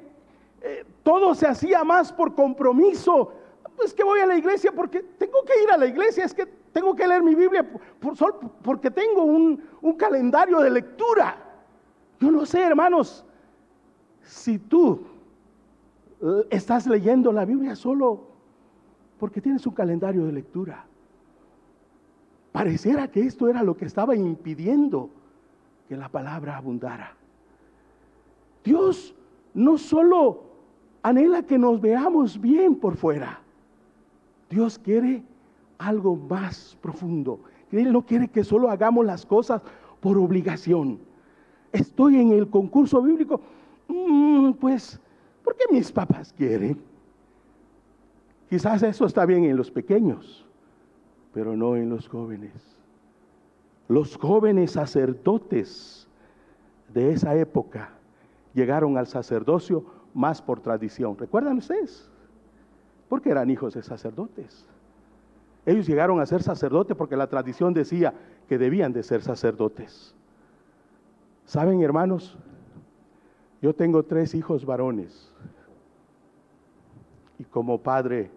eh, 0.61 0.85
todo 1.03 1.33
se 1.33 1.47
hacía 1.47 1.83
más 1.83 2.11
por 2.11 2.35
compromiso. 2.35 3.33
Pues 3.75 3.93
que 3.93 4.03
voy 4.03 4.19
a 4.19 4.25
la 4.25 4.37
iglesia 4.37 4.71
porque 4.71 5.01
tengo 5.17 5.43
que 5.43 5.63
ir 5.63 5.71
a 5.71 5.77
la 5.77 5.87
iglesia, 5.87 6.25
es 6.25 6.33
que 6.33 6.45
tengo 6.45 6.95
que 6.95 7.07
leer 7.07 7.23
mi 7.23 7.35
Biblia 7.35 7.67
por, 7.99 8.39
porque 8.61 8.91
tengo 8.91 9.23
un, 9.23 9.63
un 9.81 9.93
calendario 9.93 10.59
de 10.59 10.69
lectura. 10.69 11.37
Yo 12.19 12.29
no 12.29 12.45
sé, 12.45 12.61
hermanos, 12.61 13.25
si 14.21 14.59
tú 14.59 15.01
eh, 16.21 16.47
estás 16.51 16.85
leyendo 16.85 17.31
la 17.31 17.45
Biblia 17.45 17.75
solo 17.75 18.30
porque 19.21 19.39
tienes 19.39 19.67
un 19.67 19.75
calendario 19.75 20.25
de 20.25 20.31
lectura. 20.31 20.83
Pareciera 22.51 23.07
que 23.07 23.19
esto 23.19 23.47
era 23.47 23.61
lo 23.61 23.77
que 23.77 23.85
estaba 23.85 24.15
impidiendo 24.15 25.11
que 25.87 25.95
la 25.95 26.09
palabra 26.09 26.57
abundara. 26.57 27.15
Dios 28.63 29.13
no 29.53 29.77
solo 29.77 30.41
anhela 31.03 31.43
que 31.43 31.59
nos 31.59 31.79
veamos 31.79 32.41
bien 32.41 32.73
por 32.73 32.97
fuera, 32.97 33.39
Dios 34.49 34.79
quiere 34.79 35.21
algo 35.77 36.15
más 36.15 36.75
profundo. 36.81 37.41
Él 37.71 37.93
no 37.93 38.03
quiere 38.03 38.27
que 38.27 38.43
solo 38.43 38.71
hagamos 38.71 39.05
las 39.05 39.23
cosas 39.23 39.61
por 39.99 40.17
obligación. 40.17 40.97
Estoy 41.71 42.15
en 42.15 42.31
el 42.31 42.49
concurso 42.49 43.03
bíblico, 43.03 43.39
mm, 43.87 44.53
pues 44.53 44.99
porque 45.43 45.65
mis 45.69 45.91
papás 45.91 46.33
quieren. 46.33 46.89
Quizás 48.51 48.83
eso 48.83 49.05
está 49.05 49.25
bien 49.25 49.45
en 49.45 49.55
los 49.55 49.71
pequeños, 49.71 50.45
pero 51.33 51.55
no 51.55 51.77
en 51.77 51.89
los 51.89 52.09
jóvenes. 52.09 52.51
Los 53.87 54.17
jóvenes 54.17 54.71
sacerdotes 54.71 56.05
de 56.93 57.13
esa 57.13 57.33
época 57.37 57.91
llegaron 58.53 58.97
al 58.97 59.07
sacerdocio 59.07 59.85
más 60.13 60.41
por 60.41 60.59
tradición. 60.59 61.17
¿Recuerdan 61.17 61.59
ustedes? 61.59 62.09
Porque 63.07 63.29
eran 63.29 63.49
hijos 63.49 63.73
de 63.73 63.83
sacerdotes. 63.83 64.65
Ellos 65.65 65.87
llegaron 65.87 66.19
a 66.19 66.25
ser 66.25 66.43
sacerdotes 66.43 66.97
porque 66.97 67.15
la 67.15 67.27
tradición 67.27 67.73
decía 67.73 68.13
que 68.49 68.57
debían 68.57 68.91
de 68.91 69.03
ser 69.03 69.21
sacerdotes. 69.21 70.13
¿Saben, 71.45 71.81
hermanos? 71.81 72.37
Yo 73.61 73.73
tengo 73.73 74.03
tres 74.03 74.35
hijos 74.35 74.65
varones 74.65 75.33
y 77.39 77.45
como 77.45 77.77
padre 77.77 78.29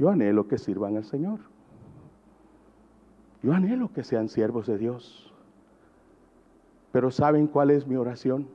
yo 0.00 0.08
anhelo 0.08 0.48
que 0.48 0.58
sirvan 0.58 0.96
al 0.96 1.04
Señor. 1.04 1.38
Yo 3.42 3.52
anhelo 3.52 3.92
que 3.92 4.02
sean 4.02 4.28
siervos 4.28 4.66
de 4.66 4.78
Dios. 4.78 5.32
Pero 6.90 7.12
¿saben 7.12 7.46
cuál 7.46 7.70
es 7.70 7.86
mi 7.86 7.94
oración? 7.94 8.48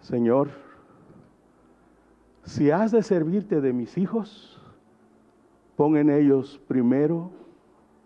Señor, 0.00 0.50
si 2.44 2.70
has 2.70 2.92
de 2.92 3.02
servirte 3.02 3.62
de 3.62 3.72
mis 3.72 3.96
hijos, 3.96 4.60
pon 5.76 5.96
en 5.96 6.10
ellos 6.10 6.60
primero 6.68 7.30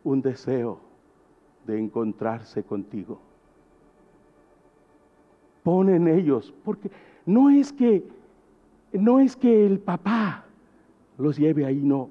un 0.05 0.23
deseo 0.23 0.79
de 1.67 1.81
encontrarse 1.81 2.63
contigo 2.63 3.21
pone 5.63 5.97
en 5.97 6.09
ellos, 6.09 6.53
porque 6.65 6.91
no 7.25 7.51
es 7.51 7.73
que 7.73 8.05
no 8.93 9.21
es 9.21 9.37
que 9.37 9.67
el 9.67 9.79
papá 9.79 10.45
los 11.19 11.37
lleve 11.37 11.65
ahí, 11.65 11.81
no. 11.83 12.11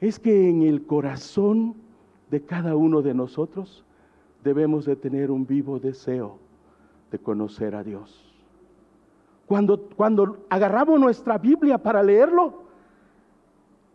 Es 0.00 0.18
que 0.18 0.48
en 0.48 0.62
el 0.62 0.86
corazón 0.86 1.74
de 2.30 2.42
cada 2.42 2.76
uno 2.76 3.02
de 3.02 3.14
nosotros 3.14 3.84
debemos 4.42 4.84
de 4.84 4.96
tener 4.96 5.30
un 5.30 5.46
vivo 5.46 5.78
deseo 5.78 6.38
de 7.10 7.18
conocer 7.18 7.74
a 7.74 7.84
Dios. 7.84 8.32
Cuando, 9.46 9.78
cuando 9.96 10.44
agarramos 10.48 10.98
nuestra 10.98 11.38
Biblia 11.38 11.78
para 11.78 12.02
leerlo, 12.02 12.62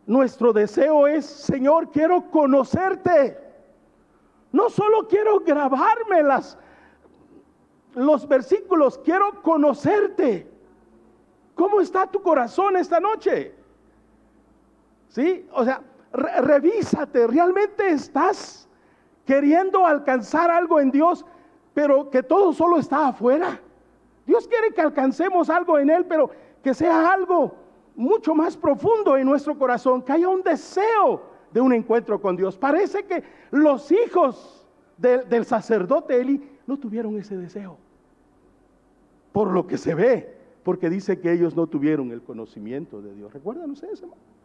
nuestro 0.05 0.53
deseo 0.53 1.07
es, 1.07 1.25
Señor, 1.25 1.91
quiero 1.91 2.29
conocerte. 2.29 3.37
No 4.51 4.69
solo 4.69 5.07
quiero 5.07 5.39
grabarme 5.41 6.23
las, 6.23 6.57
los 7.95 8.27
versículos, 8.27 8.97
quiero 8.99 9.41
conocerte. 9.41 10.49
¿Cómo 11.55 11.81
está 11.81 12.07
tu 12.07 12.21
corazón 12.21 12.77
esta 12.77 12.99
noche? 12.99 13.53
¿Sí? 15.17 15.47
O 15.51 15.63
sea, 15.63 15.81
revísate, 16.13 17.25
¿realmente 17.25 17.89
estás 17.89 18.69
queriendo 19.25 19.83
alcanzar 19.83 20.51
algo 20.51 20.79
en 20.79 20.91
Dios, 20.91 21.25
pero 21.73 22.11
que 22.11 22.21
todo 22.21 22.53
solo 22.53 22.77
está 22.77 23.07
afuera? 23.07 23.59
Dios 24.27 24.47
quiere 24.47 24.75
que 24.75 24.81
alcancemos 24.81 25.49
algo 25.49 25.79
en 25.79 25.89
Él, 25.89 26.05
pero 26.05 26.29
que 26.61 26.71
sea 26.75 27.11
algo 27.11 27.55
mucho 27.95 28.35
más 28.35 28.55
profundo 28.55 29.17
en 29.17 29.25
nuestro 29.25 29.57
corazón, 29.57 30.03
que 30.03 30.11
haya 30.11 30.29
un 30.29 30.43
deseo 30.43 31.23
de 31.51 31.61
un 31.61 31.73
encuentro 31.73 32.21
con 32.21 32.37
Dios. 32.37 32.55
Parece 32.55 33.03
que 33.05 33.23
los 33.49 33.91
hijos 33.91 34.67
del 34.97 35.45
sacerdote 35.45 36.21
Eli 36.21 36.47
no 36.67 36.77
tuvieron 36.77 37.17
ese 37.17 37.35
deseo 37.35 37.79
por 39.31 39.49
lo 39.49 39.65
que 39.65 39.79
se 39.79 39.95
ve, 39.95 40.37
porque 40.61 40.91
dice 40.91 41.19
que 41.19 41.31
ellos 41.31 41.55
no 41.55 41.65
tuvieron 41.65 42.11
el 42.11 42.21
conocimiento 42.21 43.01
de 43.01 43.15
Dios. 43.15 43.33
¿Recuerdan 43.33 43.71
ustedes, 43.71 43.99
hermano? 44.03 44.36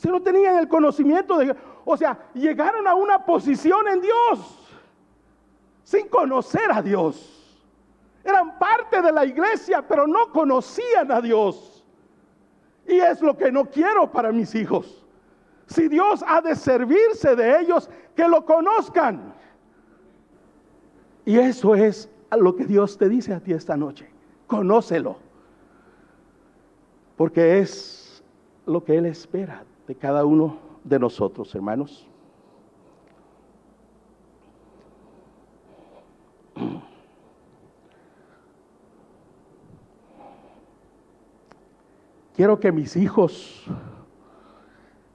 Si 0.00 0.08
no 0.08 0.22
tenían 0.22 0.56
el 0.56 0.66
conocimiento 0.66 1.36
de 1.36 1.44
Dios, 1.44 1.56
o 1.84 1.94
sea, 1.94 2.18
llegaron 2.32 2.88
a 2.88 2.94
una 2.94 3.22
posición 3.22 3.86
en 3.86 4.00
Dios 4.00 4.58
sin 5.84 6.08
conocer 6.08 6.72
a 6.72 6.80
Dios. 6.80 7.60
Eran 8.24 8.58
parte 8.58 9.02
de 9.02 9.12
la 9.12 9.26
iglesia, 9.26 9.86
pero 9.86 10.06
no 10.06 10.32
conocían 10.32 11.12
a 11.12 11.20
Dios. 11.20 11.84
Y 12.88 12.98
es 12.98 13.20
lo 13.20 13.36
que 13.36 13.52
no 13.52 13.66
quiero 13.66 14.10
para 14.10 14.32
mis 14.32 14.54
hijos. 14.54 15.04
Si 15.66 15.86
Dios 15.86 16.24
ha 16.26 16.40
de 16.40 16.56
servirse 16.56 17.36
de 17.36 17.60
ellos, 17.60 17.90
que 18.16 18.26
lo 18.26 18.46
conozcan. 18.46 19.34
Y 21.26 21.36
eso 21.36 21.74
es 21.74 22.08
lo 22.30 22.56
que 22.56 22.64
Dios 22.64 22.96
te 22.96 23.10
dice 23.10 23.34
a 23.34 23.40
ti 23.40 23.52
esta 23.52 23.76
noche. 23.76 24.08
Conócelo. 24.46 25.18
Porque 27.18 27.58
es 27.58 28.24
lo 28.64 28.82
que 28.82 28.96
Él 28.96 29.04
espera 29.04 29.62
de 29.90 29.96
cada 29.96 30.24
uno 30.24 30.56
de 30.84 31.00
nosotros, 31.00 31.52
hermanos. 31.52 32.06
Quiero 42.36 42.60
que 42.60 42.70
mis 42.70 42.94
hijos 42.94 43.66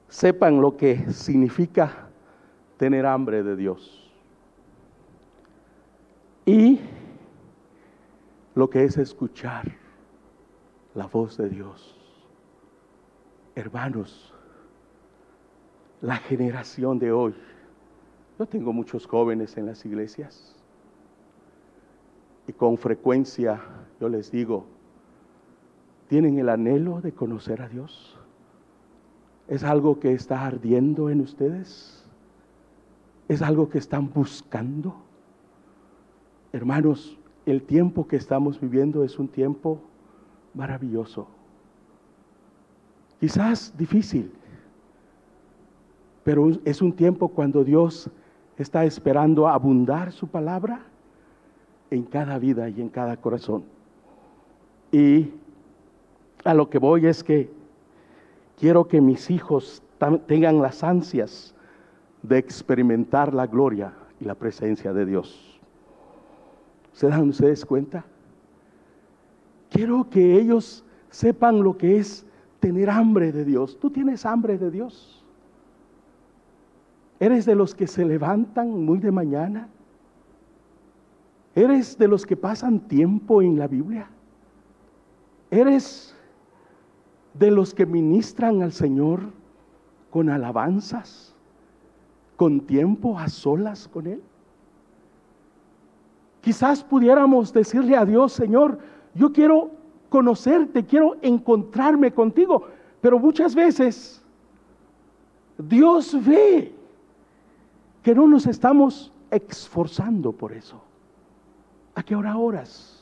sepan 0.09 0.59
lo 0.59 0.75
que 0.75 1.09
significa 1.13 2.09
tener 2.75 3.05
hambre 3.05 3.43
de 3.43 3.55
Dios. 3.55 4.11
Y 6.45 6.81
lo 8.55 8.69
que 8.69 8.83
es 8.83 8.97
escuchar 8.97 9.71
la 10.93 11.07
voz 11.07 11.37
de 11.37 11.47
Dios. 11.47 11.95
Hermanos, 13.55 14.34
la 16.05 16.17
generación 16.17 16.99
de 16.99 17.11
hoy 17.11 17.33
Yo 18.37 18.45
tengo 18.45 18.71
muchos 18.71 19.07
jóvenes 19.07 19.57
en 19.57 19.65
las 19.65 19.83
iglesias 19.85 20.55
y 22.47 22.53
con 22.53 22.77
frecuencia 22.77 23.59
yo 23.99 24.07
les 24.07 24.29
digo, 24.29 24.67
¿tienen 26.07 26.37
el 26.37 26.49
anhelo 26.49 27.01
de 27.01 27.11
conocer 27.11 27.61
a 27.63 27.69
Dios? 27.69 28.19
¿Es 29.47 29.63
algo 29.63 29.99
que 29.99 30.13
está 30.13 30.45
ardiendo 30.45 31.09
en 31.09 31.21
ustedes? 31.21 32.05
¿Es 33.27 33.41
algo 33.41 33.69
que 33.69 33.79
están 33.79 34.13
buscando? 34.13 34.95
Hermanos, 36.53 37.17
el 37.47 37.63
tiempo 37.63 38.07
que 38.07 38.17
estamos 38.17 38.59
viviendo 38.59 39.03
es 39.03 39.17
un 39.17 39.27
tiempo 39.27 39.81
maravilloso. 40.53 41.27
Quizás 43.19 43.75
difícil, 43.75 44.31
pero 46.25 46.49
es 46.65 46.81
un 46.81 46.91
tiempo 46.91 47.27
cuando 47.27 47.63
Dios 47.63 48.09
está 48.57 48.83
esperando 48.83 49.47
abundar 49.47 50.11
su 50.11 50.27
palabra 50.27 50.81
en 51.91 52.01
cada 52.01 52.39
vida 52.39 52.67
y 52.67 52.81
en 52.81 52.89
cada 52.89 53.15
corazón. 53.15 53.63
Y 54.91 55.29
a 56.43 56.55
lo 56.55 56.67
que 56.67 56.79
voy 56.79 57.05
es 57.05 57.23
que 57.23 57.51
quiero 58.57 58.87
que 58.87 59.01
mis 59.01 59.29
hijos 59.29 59.83
tengan 60.25 60.63
las 60.63 60.83
ansias 60.83 61.53
de 62.23 62.39
experimentar 62.39 63.31
la 63.31 63.45
gloria 63.45 63.93
y 64.19 64.25
la 64.25 64.33
presencia 64.33 64.93
de 64.93 65.05
Dios. 65.05 65.61
¿Se 66.93 67.07
dan 67.07 67.29
ustedes 67.29 67.63
cuenta? 67.63 68.03
Quiero 69.69 70.09
que 70.09 70.39
ellos 70.39 70.83
sepan 71.11 71.61
lo 71.61 71.77
que 71.77 71.97
es 71.97 72.25
tener 72.59 72.89
hambre 72.89 73.31
de 73.31 73.45
Dios. 73.45 73.77
¿Tú 73.79 73.91
tienes 73.91 74.25
hambre 74.25 74.57
de 74.57 74.71
Dios? 74.71 75.24
¿Eres 77.19 77.45
de 77.45 77.55
los 77.55 77.73
que 77.73 77.87
se 77.87 78.03
levantan 78.03 78.83
muy 78.83 78.99
de 78.99 79.11
mañana? 79.11 79.69
¿Eres 81.55 81.97
de 81.97 82.07
los 82.07 82.25
que 82.25 82.35
pasan 82.35 82.81
tiempo 82.81 83.41
en 83.41 83.57
la 83.57 83.67
Biblia? 83.67 84.09
¿Eres 85.49 86.13
de 87.33 87.51
los 87.51 87.73
que 87.73 87.85
ministran 87.85 88.61
al 88.61 88.73
Señor 88.73 89.21
con 90.09 90.29
alabanzas, 90.29 91.33
con 92.35 92.59
tiempo 92.61 93.17
a 93.17 93.29
solas 93.29 93.87
con 93.87 94.07
Él? 94.07 94.21
Quizás 96.41 96.83
pudiéramos 96.83 97.53
decirle 97.53 97.95
a 97.95 98.05
Dios, 98.05 98.33
Señor, 98.33 98.77
yo 99.13 99.31
quiero 99.31 99.71
conocerte, 100.09 100.85
quiero 100.85 101.15
encontrarme 101.21 102.11
contigo, 102.11 102.67
pero 102.99 103.17
muchas 103.17 103.55
veces 103.55 104.21
Dios 105.57 106.17
ve 106.25 106.75
que 108.05 108.13
no 108.13 108.27
nos 108.27 108.45
estamos 108.45 109.11
esforzando 109.31 110.31
por 110.31 110.53
eso. 110.53 110.79
¿A 111.95 112.03
qué 112.03 112.15
hora 112.15 112.37
oras? 112.37 113.01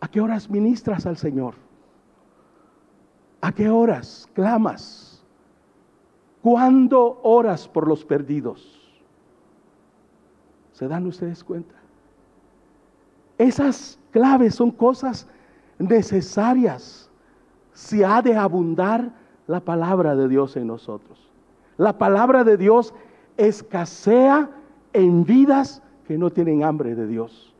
¿A 0.00 0.08
qué 0.08 0.22
horas 0.22 0.48
ministras 0.48 1.04
al 1.04 1.18
Señor? 1.18 1.52
¿A 3.42 3.52
qué 3.52 3.68
horas 3.68 4.26
clamas? 4.32 5.22
¿Cuándo 6.40 7.20
oras 7.22 7.68
por 7.68 7.86
los 7.86 8.02
perdidos? 8.02 8.98
¿Se 10.72 10.88
dan 10.88 11.06
ustedes 11.06 11.44
cuenta? 11.44 11.74
Esas 13.36 13.98
claves 14.10 14.54
son 14.54 14.70
cosas 14.70 15.28
necesarias 15.78 17.10
si 17.74 18.02
ha 18.02 18.22
de 18.22 18.38
abundar 18.38 19.12
la 19.46 19.60
palabra 19.60 20.16
de 20.16 20.28
Dios 20.28 20.56
en 20.56 20.66
nosotros. 20.66 21.28
La 21.76 21.98
palabra 21.98 22.42
de 22.42 22.56
Dios 22.56 22.94
escasea 23.38 24.50
en 24.92 25.24
vidas 25.24 25.82
que 26.06 26.18
no 26.18 26.28
tienen 26.30 26.64
hambre 26.64 26.94
de 26.94 27.06
Dios, 27.06 27.54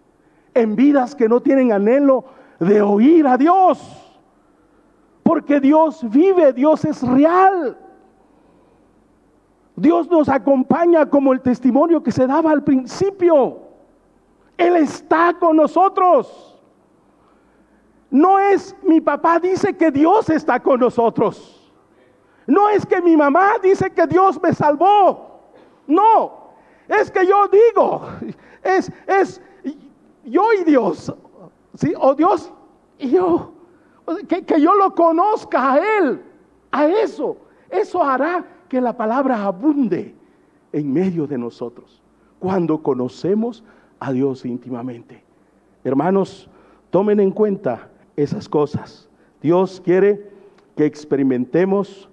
en 0.53 0.77
vidas 0.77 1.15
que 1.15 1.29
no 1.29 1.41
tienen 1.41 1.73
anhelo 1.73 2.25
de 2.59 2.83
oír 2.83 3.27
a 3.27 3.39
Dios, 3.39 3.79
porque 5.23 5.61
Dios 5.61 6.01
vive, 6.11 6.53
Dios 6.53 6.85
es 6.85 7.03
real. 7.03 7.79
Dios 9.77 10.11
nos 10.11 10.29
acompaña 10.29 11.07
como 11.07 11.33
el 11.33 11.41
testimonio 11.41 12.03
que 12.03 12.11
se 12.11 12.27
daba 12.27 12.51
al 12.51 12.65
principio. 12.65 13.61
Él 14.57 14.75
está 14.77 15.35
con 15.39 15.57
nosotros. 15.57 16.59
No 18.11 18.41
es 18.41 18.75
mi 18.83 19.01
papá 19.01 19.39
dice 19.39 19.77
que 19.77 19.93
Dios 19.93 20.29
está 20.31 20.59
con 20.59 20.81
nosotros. 20.81 21.73
No 22.47 22.69
es 22.71 22.85
que 22.87 23.01
mi 23.03 23.17
mamá 23.17 23.59
dice 23.63 23.91
que 23.91 24.07
Dios 24.07 24.41
me 24.43 24.53
salvó. 24.53 25.38
No, 25.89 26.53
es 26.87 27.11
que 27.11 27.27
yo 27.27 27.49
digo, 27.49 28.03
es, 28.63 28.93
es 29.07 29.43
yo 30.25 30.53
y 30.53 30.65
Dios. 30.65 31.13
¿sí? 31.75 31.93
O 31.99 32.15
Dios 32.15 32.53
y 32.99 33.11
yo. 33.11 33.53
Que, 34.29 34.45
que 34.45 34.61
yo 34.61 34.75
lo 34.75 34.95
conozca 34.95 35.73
a 35.73 35.99
Él. 35.99 36.23
A 36.71 36.87
eso. 36.87 37.37
Eso 37.71 38.03
hará 38.03 38.47
que 38.69 38.81
la 38.81 38.97
palabra 38.97 39.45
abunde 39.45 40.15
en 40.73 40.93
medio 40.93 41.27
de 41.27 41.39
nosotros 41.39 42.03
cuando 42.39 42.83
conocemos 42.83 43.65
a 43.99 44.13
Dios 44.13 44.45
íntimamente. 44.45 45.23
Hermanos, 45.85 46.49
tomen 46.91 47.21
en 47.21 47.31
cuenta 47.31 47.91
esas 48.17 48.49
cosas. 48.49 49.09
Dios 49.41 49.81
quiere 49.83 50.31
que 50.77 50.85
experimentemos 50.85 52.09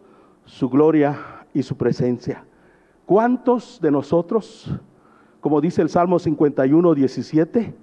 su 0.46 0.70
gloria 0.70 1.46
y 1.54 1.64
su 1.64 1.76
presencia. 1.76 2.45
¿Cuántos 3.06 3.80
de 3.82 3.92
nosotros, 3.92 4.72
como 5.40 5.62
dice 5.62 5.82
el 5.82 5.90
Salmo 5.90 6.18
51, 6.18 6.96
17, 6.96 7.76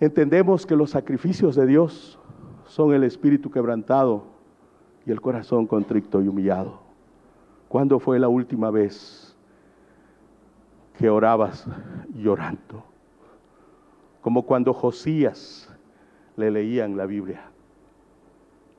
entendemos 0.00 0.66
que 0.66 0.74
los 0.74 0.90
sacrificios 0.90 1.54
de 1.54 1.66
Dios 1.66 2.18
son 2.64 2.92
el 2.92 3.04
espíritu 3.04 3.50
quebrantado 3.50 4.24
y 5.06 5.12
el 5.12 5.20
corazón 5.20 5.66
contrito 5.66 6.20
y 6.20 6.26
humillado? 6.26 6.80
¿Cuándo 7.68 8.00
fue 8.00 8.18
la 8.18 8.28
última 8.28 8.70
vez 8.70 9.36
que 10.98 11.08
orabas 11.08 11.64
llorando? 12.12 12.84
Como 14.20 14.42
cuando 14.42 14.72
Josías 14.72 15.72
le 16.36 16.50
leían 16.50 16.96
la 16.96 17.06
Biblia. 17.06 17.50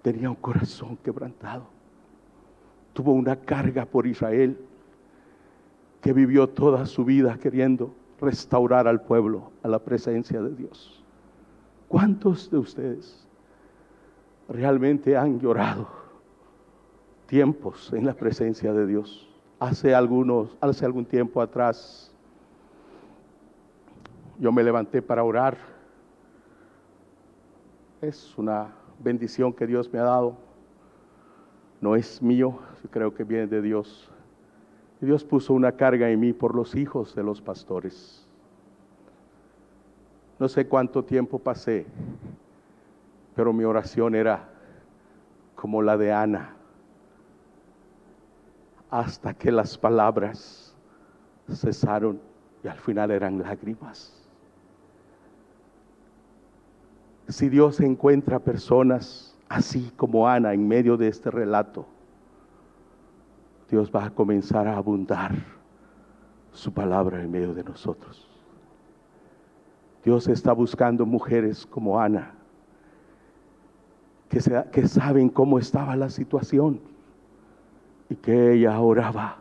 Tenía 0.01 0.29
un 0.29 0.35
corazón 0.35 0.97
quebrantado. 0.97 1.65
Tuvo 2.91 3.13
una 3.13 3.37
carga 3.37 3.85
por 3.85 4.05
Israel 4.05 4.57
que 6.01 6.13
vivió 6.13 6.47
toda 6.47 6.85
su 6.85 7.03
vida 7.05 7.37
queriendo 7.37 7.93
restaurar 8.19 8.87
al 8.87 9.01
pueblo 9.01 9.51
a 9.63 9.67
la 9.67 9.79
presencia 9.79 10.41
de 10.41 10.55
Dios. 10.55 11.03
¿Cuántos 11.87 12.49
de 12.49 12.57
ustedes 12.57 13.27
realmente 14.49 15.15
han 15.15 15.39
llorado? 15.39 15.97
tiempos 17.27 17.91
en 17.93 18.05
la 18.05 18.13
presencia 18.13 18.73
de 18.73 18.87
Dios. 18.87 19.27
Hace 19.59 19.93
algunos, 19.93 20.57
hace 20.59 20.85
algún 20.85 21.05
tiempo 21.05 21.41
atrás, 21.41 22.11
yo 24.39 24.51
me 24.51 24.63
levanté 24.63 25.01
para 25.01 25.23
orar. 25.23 25.57
Es 28.01 28.35
una 28.37 28.73
bendición 28.99 29.53
que 29.53 29.67
Dios 29.67 29.91
me 29.91 29.99
ha 29.99 30.03
dado. 30.03 30.37
No 31.81 31.95
es 31.95 32.21
mío, 32.21 32.59
creo 32.89 33.13
que 33.13 33.23
viene 33.23 33.47
de 33.47 33.61
Dios. 33.61 34.09
Dios 34.99 35.23
puso 35.23 35.53
una 35.53 35.73
carga 35.73 36.09
en 36.09 36.19
mí 36.19 36.33
por 36.33 36.55
los 36.55 36.75
hijos 36.75 37.15
de 37.15 37.23
los 37.23 37.41
pastores. 37.41 38.25
No 40.39 40.47
sé 40.47 40.67
cuánto 40.67 41.03
tiempo 41.03 41.39
pasé, 41.39 41.85
pero 43.35 43.53
mi 43.53 43.63
oración 43.63 44.15
era 44.15 44.49
como 45.55 45.81
la 45.81 45.97
de 45.97 46.13
Ana 46.13 46.55
hasta 48.89 49.33
que 49.33 49.51
las 49.51 49.77
palabras 49.77 50.75
cesaron 51.51 52.19
y 52.63 52.67
al 52.67 52.77
final 52.77 53.11
eran 53.11 53.39
lágrimas. 53.39 54.13
Si 57.27 57.49
Dios 57.49 57.79
encuentra 57.81 58.39
personas 58.39 59.35
así 59.49 59.91
como 59.97 60.27
Ana 60.27 60.53
en 60.53 60.67
medio 60.67 60.97
de 60.97 61.09
este 61.09 61.29
relato, 61.29 61.85
Dios 63.69 63.91
va 63.93 64.05
a 64.05 64.09
comenzar 64.09 64.67
a 64.67 64.77
abundar 64.77 65.31
su 66.51 66.73
palabra 66.73 67.21
en 67.21 67.29
medio 67.29 67.53
de 67.53 67.63
nosotros. 67.63 68.27
Dios 70.03 70.27
está 70.27 70.53
buscando 70.53 71.05
mujeres 71.05 71.65
como 71.65 71.99
Ana, 71.99 72.33
que, 74.29 74.87
saben 74.87 75.29
cómo 75.29 75.59
estaba 75.59 75.95
la 75.95 76.09
situación 76.09 76.79
y 78.09 78.15
que 78.15 78.53
ella 78.53 78.79
oraba 78.79 79.37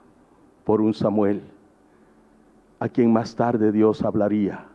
por 0.65 0.81
un 0.81 0.95
Samuel, 0.95 1.43
a 2.81 2.89
quien 2.89 3.13
más 3.13 3.35
tarde 3.35 3.73
Dios 3.73 4.03
hablaría 4.03 4.67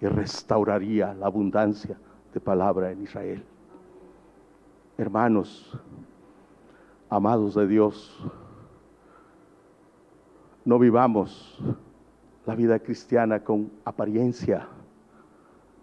y 0.00 0.06
restauraría 0.06 1.14
la 1.14 1.26
abundancia 1.26 1.96
de 2.34 2.40
palabra 2.40 2.90
en 2.90 3.02
Israel. 3.02 3.44
Hermanos, 4.98 5.78
amados 7.08 7.54
de 7.54 7.66
Dios, 7.66 8.22
no 10.64 10.78
vivamos 10.78 11.58
la 12.46 12.54
vida 12.54 12.78
cristiana 12.78 13.42
con 13.42 13.70
apariencia. 13.84 14.68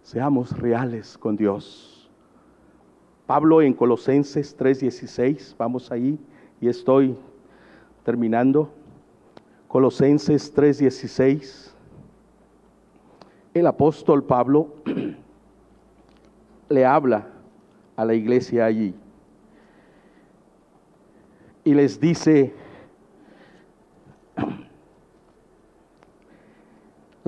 Seamos 0.02 0.58
reales 0.58 1.16
con 1.18 1.36
Dios. 1.36 2.10
Pablo 3.26 3.62
en 3.62 3.74
Colosenses 3.74 4.56
3:16, 4.56 5.54
vamos 5.56 5.92
ahí 5.92 6.18
y 6.60 6.68
estoy 6.68 7.16
terminando. 8.04 8.70
Colosenses 9.68 10.54
3:16. 10.54 11.74
El 13.54 13.66
apóstol 13.66 14.24
Pablo 14.24 14.74
le 16.68 16.84
habla 16.84 17.26
a 17.96 18.04
la 18.04 18.14
iglesia 18.14 18.64
allí 18.64 18.94
y 21.64 21.74
les 21.74 22.00
dice, 22.00 22.52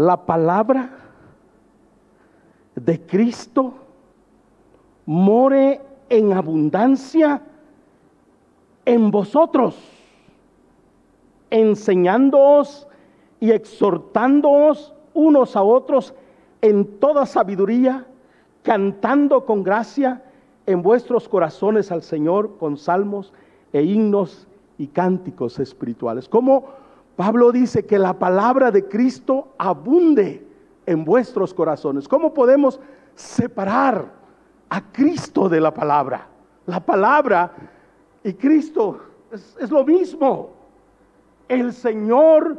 la 0.06 0.26
palabra 0.26 0.90
de 2.74 3.00
Cristo 3.06 3.74
more 5.06 5.80
en 6.08 6.32
abundancia 6.32 7.40
en 8.84 9.12
vosotros, 9.12 9.76
enseñándoos 11.50 12.88
y 13.38 13.52
exhortándoos 13.52 14.92
unos 15.14 15.54
a 15.54 15.62
otros 15.62 16.14
en 16.62 16.98
toda 16.98 17.24
sabiduría, 17.24 18.06
cantando 18.62 19.46
con 19.46 19.62
gracia 19.62 20.24
en 20.66 20.82
vuestros 20.82 21.28
corazones 21.28 21.92
al 21.92 22.02
Señor 22.02 22.56
con 22.58 22.76
salmos 22.76 23.32
e 23.72 23.82
himnos 23.82 24.48
y 24.78 24.88
cánticos 24.88 25.60
espirituales. 25.60 26.28
Como 26.28 26.81
Pablo 27.16 27.52
dice 27.52 27.84
que 27.84 27.98
la 27.98 28.18
palabra 28.18 28.70
de 28.70 28.88
Cristo 28.88 29.48
abunde 29.58 30.46
en 30.86 31.04
vuestros 31.04 31.52
corazones. 31.52 32.08
¿Cómo 32.08 32.32
podemos 32.32 32.80
separar 33.14 34.12
a 34.68 34.80
Cristo 34.92 35.48
de 35.48 35.60
la 35.60 35.72
palabra? 35.72 36.26
La 36.66 36.80
palabra 36.80 37.52
y 38.24 38.34
Cristo 38.34 39.00
es, 39.30 39.70
lo 39.70 39.84
mismo. 39.84 40.50
El 41.48 41.72
Señor 41.72 42.58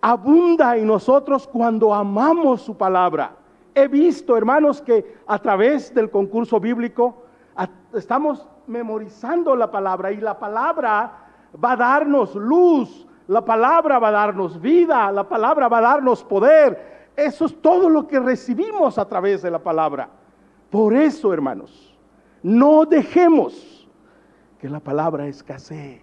abunda 0.00 0.76
en 0.76 0.86
nosotros 0.86 1.46
cuando 1.46 1.92
amamos 1.92 2.62
su 2.62 2.76
palabra. 2.76 3.36
He 3.74 3.88
visto, 3.88 4.36
hermanos, 4.36 4.80
que 4.80 5.16
a 5.26 5.38
través 5.38 5.92
del 5.94 6.10
concurso 6.10 6.58
bíblico 6.58 7.22
estamos 7.94 8.48
memorizando 8.66 9.54
la 9.54 9.70
palabra 9.70 10.12
y 10.12 10.16
la 10.16 10.38
palabra 10.38 11.12
va 11.62 11.72
a 11.72 11.76
darnos 11.76 12.34
luz, 12.34 13.05
la 13.28 13.44
palabra 13.44 13.98
va 13.98 14.08
a 14.08 14.12
darnos 14.12 14.60
vida, 14.60 15.10
la 15.10 15.28
palabra 15.28 15.68
va 15.68 15.78
a 15.78 15.82
darnos 15.82 16.22
poder. 16.22 17.10
Eso 17.16 17.46
es 17.46 17.60
todo 17.60 17.88
lo 17.88 18.06
que 18.06 18.20
recibimos 18.20 18.98
a 18.98 19.08
través 19.08 19.42
de 19.42 19.50
la 19.50 19.58
palabra. 19.58 20.08
Por 20.70 20.94
eso, 20.94 21.32
hermanos, 21.32 21.96
no 22.42 22.84
dejemos 22.84 23.88
que 24.58 24.68
la 24.68 24.80
palabra 24.80 25.26
escasee, 25.26 26.02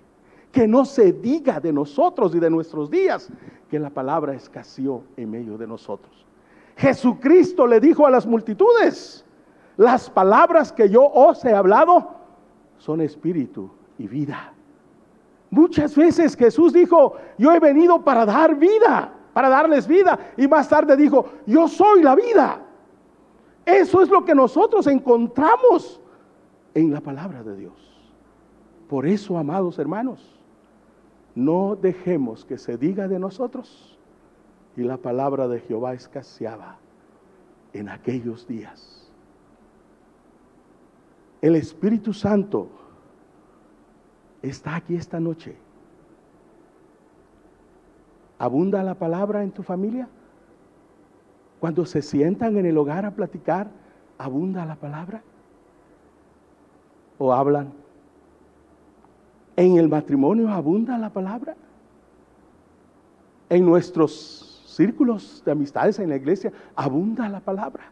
que 0.51 0.67
no 0.67 0.85
se 0.85 1.13
diga 1.13 1.59
de 1.59 1.71
nosotros 1.71 2.35
y 2.35 2.39
de 2.39 2.49
nuestros 2.49 2.89
días 2.89 3.29
que 3.69 3.79
la 3.79 3.89
palabra 3.89 4.33
escaseó 4.33 5.03
en 5.15 5.31
medio 5.31 5.57
de 5.57 5.67
nosotros. 5.67 6.25
Jesucristo 6.75 7.67
le 7.67 7.79
dijo 7.79 8.05
a 8.05 8.11
las 8.11 8.25
multitudes, 8.25 9.25
las 9.77 10.09
palabras 10.09 10.71
que 10.71 10.89
yo 10.89 11.05
os 11.05 11.43
he 11.45 11.53
hablado 11.53 12.15
son 12.77 13.01
espíritu 13.01 13.71
y 13.97 14.07
vida. 14.07 14.53
Muchas 15.53 15.95
veces 15.95 16.35
Jesús 16.35 16.73
dijo, 16.73 17.13
yo 17.37 17.51
he 17.51 17.59
venido 17.59 18.03
para 18.03 18.25
dar 18.25 18.55
vida, 18.55 19.13
para 19.33 19.49
darles 19.49 19.87
vida. 19.87 20.17
Y 20.35 20.47
más 20.47 20.67
tarde 20.67 20.97
dijo, 20.97 21.27
yo 21.45 21.67
soy 21.67 22.01
la 22.01 22.15
vida. 22.15 22.59
Eso 23.63 24.01
es 24.01 24.09
lo 24.09 24.25
que 24.25 24.33
nosotros 24.33 24.87
encontramos 24.87 26.01
en 26.73 26.91
la 26.91 27.01
palabra 27.01 27.43
de 27.43 27.55
Dios. 27.55 27.73
Por 28.89 29.05
eso, 29.05 29.37
amados 29.37 29.77
hermanos, 29.77 30.39
no 31.35 31.77
dejemos 31.79 32.45
que 32.45 32.57
se 32.57 32.75
diga 32.75 33.07
de 33.07 33.19
nosotros 33.19 33.99
y 34.75 34.81
la 34.81 34.97
palabra 34.97 35.47
de 35.47 35.59
Jehová 35.59 35.93
escaseaba 35.93 36.77
en 37.73 37.89
aquellos 37.89 38.47
días. 38.47 39.07
El 41.41 41.55
Espíritu 41.55 42.11
Santo 42.11 42.69
está 44.43 44.75
aquí 44.75 44.95
esta 44.95 45.19
noche. 45.19 45.55
¿Abunda 48.37 48.83
la 48.83 48.93
palabra 48.93 49.41
en 49.41 49.51
tu 49.51 49.63
familia? 49.63 50.07
Cuando 51.59 51.85
se 51.85 52.01
sientan 52.01 52.57
en 52.57 52.65
el 52.65 52.77
hogar 52.77 53.05
a 53.05 53.11
platicar, 53.11 53.69
¿abunda 54.17 54.65
la 54.65 54.75
palabra? 54.75 55.23
¿O 57.17 57.33
hablan? 57.33 57.71
¿En 59.55 59.77
el 59.77 59.87
matrimonio 59.87 60.49
abunda 60.49 60.97
la 60.97 61.09
palabra? 61.09 61.55
¿En 63.49 63.65
nuestros 63.65 64.65
círculos 64.67 65.41
de 65.45 65.51
amistades 65.51 65.99
en 65.99 66.09
la 66.09 66.17
iglesia 66.17 66.51
abunda 66.75 67.29
la 67.29 67.39
palabra? 67.39 67.85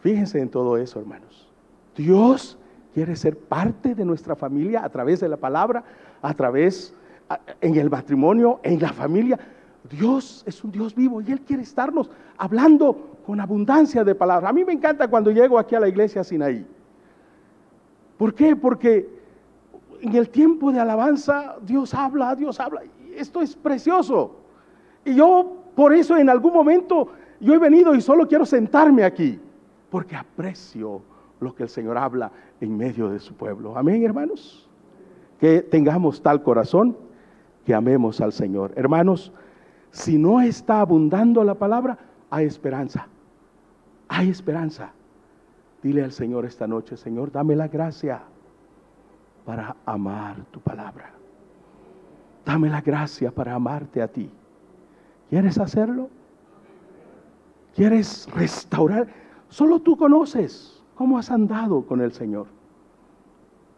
Fíjense 0.00 0.40
en 0.40 0.48
todo 0.48 0.76
eso, 0.78 0.98
hermanos. 0.98 1.48
Dios 1.96 2.58
quiere 2.94 3.16
ser 3.16 3.38
parte 3.38 3.94
de 3.94 4.04
nuestra 4.04 4.34
familia 4.34 4.84
a 4.84 4.88
través 4.88 5.20
de 5.20 5.28
la 5.28 5.36
palabra, 5.36 5.84
a 6.22 6.34
través 6.34 6.94
en 7.60 7.76
el 7.76 7.90
matrimonio, 7.90 8.60
en 8.62 8.80
la 8.80 8.92
familia. 8.92 9.38
Dios 9.90 10.42
es 10.46 10.62
un 10.64 10.70
Dios 10.70 10.94
vivo 10.94 11.20
y 11.20 11.30
Él 11.30 11.40
quiere 11.40 11.62
estarnos 11.62 12.10
hablando 12.36 13.18
con 13.24 13.40
abundancia 13.40 14.04
de 14.04 14.14
palabras. 14.14 14.50
A 14.50 14.52
mí 14.52 14.64
me 14.64 14.72
encanta 14.72 15.08
cuando 15.08 15.30
llego 15.30 15.58
aquí 15.58 15.74
a 15.74 15.80
la 15.80 15.88
iglesia 15.88 16.24
Sinaí. 16.24 16.66
¿Por 18.16 18.34
qué? 18.34 18.56
Porque 18.56 19.08
en 20.00 20.14
el 20.14 20.28
tiempo 20.28 20.72
de 20.72 20.80
alabanza 20.80 21.56
Dios 21.62 21.94
habla, 21.94 22.34
Dios 22.34 22.58
habla. 22.60 22.82
Esto 23.14 23.40
es 23.40 23.54
precioso. 23.56 24.36
Y 25.04 25.14
yo 25.14 25.56
por 25.74 25.94
eso 25.94 26.16
en 26.16 26.28
algún 26.28 26.52
momento 26.52 27.08
yo 27.40 27.54
he 27.54 27.58
venido 27.58 27.94
y 27.94 28.00
solo 28.00 28.26
quiero 28.26 28.44
sentarme 28.44 29.04
aquí 29.04 29.38
porque 29.90 30.16
aprecio 30.16 31.02
lo 31.40 31.54
que 31.54 31.64
el 31.64 31.68
Señor 31.68 31.98
habla 31.98 32.30
en 32.60 32.76
medio 32.76 33.08
de 33.08 33.18
su 33.18 33.34
pueblo. 33.34 33.76
Amén, 33.76 34.04
hermanos. 34.04 34.68
Que 35.38 35.62
tengamos 35.62 36.22
tal 36.22 36.42
corazón 36.42 36.96
que 37.64 37.74
amemos 37.74 38.20
al 38.20 38.32
Señor. 38.32 38.72
Hermanos, 38.76 39.32
si 39.90 40.18
no 40.18 40.40
está 40.40 40.80
abundando 40.80 41.44
la 41.44 41.54
palabra, 41.54 41.98
hay 42.30 42.46
esperanza. 42.46 43.06
Hay 44.08 44.30
esperanza. 44.30 44.92
Dile 45.82 46.02
al 46.02 46.12
Señor 46.12 46.44
esta 46.44 46.66
noche, 46.66 46.96
Señor, 46.96 47.30
dame 47.30 47.54
la 47.54 47.68
gracia 47.68 48.22
para 49.44 49.76
amar 49.86 50.44
tu 50.50 50.60
palabra. 50.60 51.12
Dame 52.44 52.68
la 52.68 52.80
gracia 52.80 53.30
para 53.30 53.54
amarte 53.54 54.02
a 54.02 54.08
ti. 54.08 54.30
¿Quieres 55.28 55.58
hacerlo? 55.58 56.08
¿Quieres 57.74 58.28
restaurar? 58.34 59.06
Solo 59.48 59.80
tú 59.80 59.96
conoces 59.96 60.77
cómo 60.98 61.16
has 61.16 61.30
andado 61.30 61.86
con 61.86 62.00
el 62.00 62.12
Señor. 62.12 62.48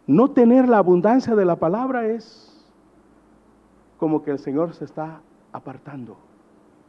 No 0.07 0.31
tener 0.31 0.67
la 0.67 0.79
abundancia 0.79 1.35
de 1.35 1.45
la 1.45 1.55
palabra 1.55 2.07
es 2.07 2.65
como 3.99 4.23
que 4.23 4.31
el 4.31 4.39
Señor 4.39 4.73
se 4.73 4.85
está 4.85 5.21
apartando. 5.53 6.17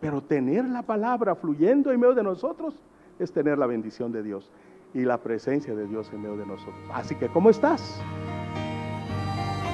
Pero 0.01 0.23
tener 0.23 0.65
la 0.65 0.83
palabra 0.83 1.35
fluyendo 1.35 1.93
en 1.93 2.01
medio 2.01 2.15
de 2.15 2.23
nosotros 2.23 2.83
es 3.19 3.31
tener 3.31 3.59
la 3.59 3.67
bendición 3.67 4.11
de 4.11 4.23
Dios 4.23 4.51
y 4.95 5.03
la 5.03 5.19
presencia 5.19 5.75
de 5.75 5.87
Dios 5.87 6.11
en 6.15 6.23
medio 6.23 6.39
de 6.39 6.47
nosotros. 6.47 6.83
Así 6.95 7.15
que, 7.15 7.29
¿cómo 7.29 7.51
estás? 7.51 8.01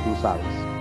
Tú 0.04 0.20
sabes. 0.20 0.77